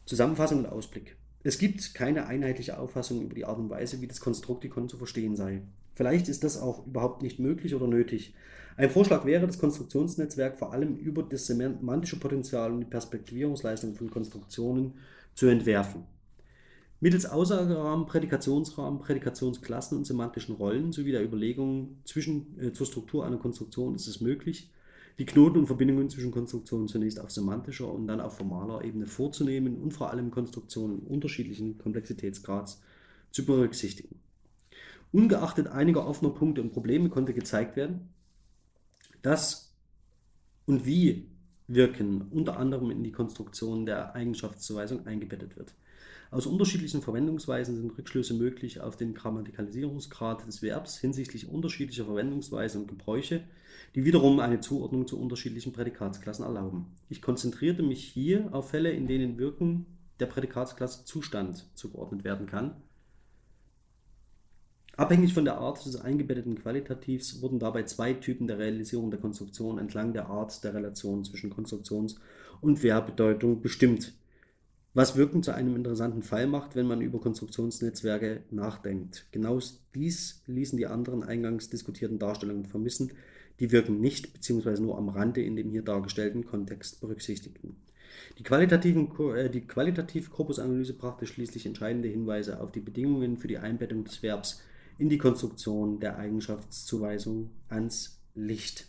Zusammenfassung 0.06 0.60
und 0.60 0.66
Ausblick. 0.66 1.16
Es 1.44 1.58
gibt 1.58 1.94
keine 1.94 2.28
einheitliche 2.28 2.80
Auffassung 2.80 3.22
über 3.22 3.36
die 3.36 3.46
Art 3.46 3.60
und 3.60 3.70
Weise, 3.70 4.02
wie 4.02 4.08
das 4.08 4.20
Konstruktikon 4.20 4.90
zu 4.90 4.98
verstehen 4.98 5.36
sei. 5.36 5.62
Vielleicht 5.96 6.28
ist 6.28 6.44
das 6.44 6.60
auch 6.60 6.86
überhaupt 6.88 7.22
nicht 7.22 7.40
möglich 7.40 7.76
oder 7.76 7.88
nötig. 7.88 8.34
Ein 8.76 8.90
Vorschlag 8.90 9.26
wäre, 9.26 9.46
das 9.46 9.60
Konstruktionsnetzwerk 9.60 10.58
vor 10.58 10.74
allem 10.74 10.96
über 10.96 11.22
das 11.22 11.46
semantische 11.46 12.20
Potenzial 12.20 12.72
und 12.72 12.80
die 12.80 12.86
Perspektivierungsleistung 12.86 13.94
von 13.94 14.10
Konstruktionen 14.10 14.94
zu 15.36 15.48
entwerfen. 15.48 16.06
Mittels 17.00 17.26
Aussagerahmen, 17.26 18.06
Prädikationsrahmen, 18.06 19.00
Prädikationsklassen 19.00 19.98
und 19.98 20.06
semantischen 20.06 20.56
Rollen 20.56 20.94
sowie 20.94 21.12
der 21.12 21.24
Überlegungen 21.24 22.00
zwischen, 22.06 22.58
äh, 22.60 22.72
zur 22.72 22.88
Struktur 22.88 23.26
einer 23.26 23.38
Konstruktion 23.38 23.94
ist 23.94 24.08
es 24.08 24.22
möglich, 24.22 24.72
die 25.20 25.26
Knoten 25.26 25.60
und 25.60 25.68
Verbindungen 25.68 26.10
zwischen 26.10 26.32
Konstruktionen 26.32 26.88
zunächst 26.88 27.20
auf 27.20 27.30
semantischer 27.30 27.92
und 27.92 28.08
dann 28.08 28.22
auf 28.22 28.38
formaler 28.38 28.84
Ebene 28.84 29.06
vorzunehmen 29.06 29.76
und 29.82 29.92
vor 29.92 30.12
allem 30.12 30.32
Konstruktionen 30.32 31.00
unterschiedlichen 31.00 31.78
Komplexitätsgrads 31.78 32.82
zu 33.32 33.46
berücksichtigen. 33.46 34.16
Ungeachtet 35.12 35.68
einiger 35.68 36.08
offener 36.08 36.32
Punkte 36.32 36.62
und 36.62 36.72
Probleme 36.72 37.10
konnte 37.10 37.34
gezeigt 37.34 37.76
werden, 37.76 38.10
dass 39.22 39.74
und 40.66 40.86
wie 40.86 41.28
Wirken 41.68 42.24
unter 42.32 42.58
anderem 42.58 42.92
in 42.92 43.04
die 43.04 43.12
Konstruktion 43.12 43.86
der 43.86 44.16
Eigenschaftszuweisung 44.16 45.06
eingebettet 45.08 45.56
wird. 45.56 45.74
Aus 46.32 46.48
unterschiedlichen 46.48 47.02
Verwendungsweisen 47.02 47.78
sind 47.78 47.98
Rückschlüsse 47.98 48.34
möglich 48.34 48.82
auf 48.82 48.98
den 48.98 49.14
Grammatikalisierungsgrad 49.14 50.48
des 50.48 50.64
Verbs 50.64 50.98
hinsichtlich 50.98 51.48
unterschiedlicher 51.48 52.06
Verwendungsweisen 52.06 52.82
und 52.82 52.88
Gebräuche, 52.88 53.44
die 53.94 54.04
wiederum 54.04 54.40
eine 54.40 54.60
Zuordnung 54.60 55.06
zu 55.08 55.20
unterschiedlichen 55.20 55.74
Prädikatsklassen 55.74 56.44
erlauben. 56.44 56.88
Ich 57.10 57.22
konzentrierte 57.22 57.84
mich 57.84 58.04
hier 58.04 58.50
auf 58.52 58.72
Fälle, 58.72 58.92
in 58.92 59.06
denen 59.06 59.38
Wirken 59.38 59.86
der 60.20 60.26
Prädikatsklasse 60.26 61.06
Zustand 61.06 61.68
zugeordnet 61.76 62.24
werden 62.24 62.48
kann 62.48 62.78
Abhängig 64.96 65.34
von 65.34 65.44
der 65.44 65.58
Art 65.58 65.84
des 65.84 65.96
eingebetteten 65.96 66.56
Qualitativs 66.56 67.42
wurden 67.42 67.58
dabei 67.58 67.82
zwei 67.84 68.14
Typen 68.14 68.46
der 68.46 68.60
Realisierung 68.60 69.10
der 69.10 69.20
Konstruktion 69.20 69.80
entlang 69.80 70.14
der 70.14 70.28
Art 70.28 70.64
der 70.64 70.76
Relation 70.76 71.26
zwischen 71.26 71.50
Konstruktions- 71.50 72.20
und 72.62 72.78
Verbbedeutung 72.78 73.62
bestimmt, 73.62 74.14
was 74.94 75.16
Wirken 75.18 75.42
zu 75.42 75.52
einem 75.56 75.76
interessanten 75.76 76.22
Fall 76.22 76.46
macht, 76.46 76.76
wenn 76.76 76.86
man 76.86 77.02
über 77.02 77.20
Konstruktionsnetzwerke 77.20 78.44
nachdenkt. 78.52 79.26
Genau 79.32 79.60
dies 79.96 80.44
ließen 80.46 80.78
die 80.78 80.86
anderen 80.86 81.24
eingangs 81.24 81.72
diskutierten 81.72 82.20
Darstellungen 82.20 82.66
vermissen, 82.66 83.14
die 83.60 83.72
Wirken 83.72 84.00
nicht 84.00 84.32
bzw. 84.34 84.80
nur 84.80 85.00
am 85.00 85.10
Rande 85.10 85.42
in 85.42 85.56
dem 85.56 85.72
hier 85.72 85.82
dargestellten 85.82 86.46
Kontext 86.46 87.02
berücksichtigten. 87.02 87.78
Die, 88.38 88.44
qualitativen, 88.44 89.10
äh, 89.36 89.50
die 89.50 89.62
qualitative 89.62 90.30
Korpusanalyse 90.30 90.94
brachte 90.94 91.26
schließlich 91.26 91.66
entscheidende 91.66 92.10
Hinweise 92.10 92.62
auf 92.62 92.72
die 92.72 92.80
Bedingungen 92.80 93.38
für 93.38 93.48
die 93.48 93.58
Einbettung 93.58 94.04
des 94.04 94.22
Verbs 94.22 94.62
in 94.98 95.10
die 95.10 95.18
Konstruktion 95.18 96.00
der 96.00 96.18
Eigenschaftszuweisung 96.18 97.52
ans 97.70 98.22
Licht. 98.36 98.88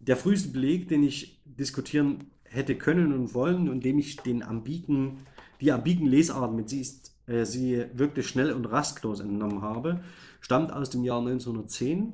Der 0.00 0.16
früheste 0.16 0.48
Beleg, 0.48 0.88
den 0.88 1.02
ich 1.02 1.40
diskutieren 1.44 2.30
hätte 2.44 2.76
können 2.76 3.12
und 3.12 3.34
wollen 3.34 3.68
und 3.68 3.84
dem 3.84 3.98
ich 3.98 4.16
den 4.16 4.42
ambigen, 4.42 5.18
die 5.60 5.72
ambigen 5.72 6.06
Lesarten 6.06 6.56
mit 6.56 6.68
sie, 6.70 6.80
ist, 6.80 7.14
äh, 7.26 7.44
sie 7.44 7.84
wirklich 7.92 8.26
schnell 8.26 8.52
und 8.52 8.66
rastlos 8.66 9.20
entnommen 9.20 9.60
habe, 9.62 10.02
stammt 10.40 10.72
aus 10.72 10.90
dem 10.90 11.04
Jahr 11.04 11.20
1910 11.20 12.12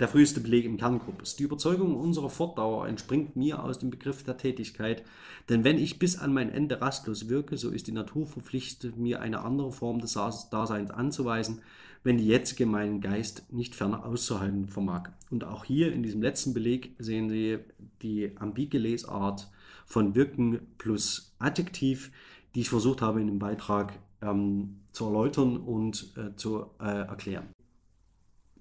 der 0.00 0.08
früheste 0.08 0.40
Beleg 0.40 0.64
im 0.64 0.76
Kernkorpus. 0.76 1.36
Die 1.36 1.44
Überzeugung 1.44 1.96
unserer 1.96 2.30
Fortdauer 2.30 2.88
entspringt 2.88 3.36
mir 3.36 3.62
aus 3.62 3.78
dem 3.78 3.90
Begriff 3.90 4.22
der 4.22 4.36
Tätigkeit, 4.36 5.02
denn 5.48 5.64
wenn 5.64 5.78
ich 5.78 5.98
bis 5.98 6.18
an 6.18 6.32
mein 6.32 6.50
Ende 6.50 6.80
rastlos 6.80 7.28
wirke, 7.28 7.56
so 7.56 7.70
ist 7.70 7.86
die 7.86 7.92
Natur 7.92 8.26
verpflichtet, 8.26 8.96
mir 8.96 9.20
eine 9.20 9.40
andere 9.40 9.72
Form 9.72 10.00
des 10.00 10.12
Daseins 10.12 10.90
anzuweisen, 10.90 11.60
wenn 12.02 12.18
die 12.18 12.26
jetzige 12.26 12.66
meinen 12.66 13.00
Geist 13.00 13.52
nicht 13.52 13.74
ferner 13.74 14.04
auszuhalten 14.04 14.68
vermag. 14.68 15.10
Und 15.30 15.44
auch 15.44 15.64
hier 15.64 15.92
in 15.92 16.02
diesem 16.02 16.22
letzten 16.22 16.54
Beleg 16.54 16.94
sehen 16.98 17.28
Sie 17.28 17.58
die 18.02 18.36
ambige 18.36 18.78
Lesart 18.78 19.48
von 19.86 20.14
Wirken 20.14 20.60
plus 20.78 21.34
Adjektiv, 21.38 22.12
die 22.54 22.60
ich 22.60 22.68
versucht 22.68 23.02
habe 23.02 23.20
in 23.20 23.26
dem 23.26 23.38
Beitrag 23.38 23.98
ähm, 24.22 24.80
zu 24.92 25.06
erläutern 25.06 25.56
und 25.56 26.12
äh, 26.16 26.34
zu 26.36 26.66
äh, 26.80 26.84
erklären. 26.84 27.48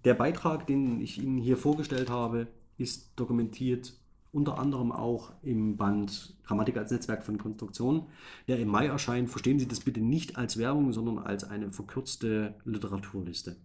Der 0.05 0.13
Beitrag, 0.13 0.67
den 0.67 1.01
ich 1.01 1.17
Ihnen 1.17 1.39
hier 1.39 1.57
vorgestellt 1.57 2.11
habe, 2.11 2.47
ist 2.77 3.09
dokumentiert 3.15 3.93
unter 4.31 4.59
anderem 4.59 4.91
auch 4.91 5.31
im 5.41 5.77
Band 5.77 6.35
Grammatik 6.43 6.77
als 6.77 6.91
Netzwerk 6.91 7.23
von 7.23 7.37
Konstruktionen, 7.37 8.03
der 8.47 8.59
im 8.59 8.67
Mai 8.67 8.85
erscheint. 8.85 9.29
Verstehen 9.29 9.59
Sie 9.59 9.67
das 9.67 9.79
bitte 9.79 10.01
nicht 10.01 10.37
als 10.37 10.57
Werbung, 10.57 10.91
sondern 10.93 11.19
als 11.19 11.43
eine 11.45 11.71
verkürzte 11.71 12.53
Literaturliste. 12.65 13.55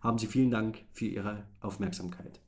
Haben 0.00 0.18
Sie 0.18 0.26
vielen 0.26 0.50
Dank 0.50 0.84
für 0.92 1.06
Ihre 1.06 1.44
Aufmerksamkeit. 1.60 2.40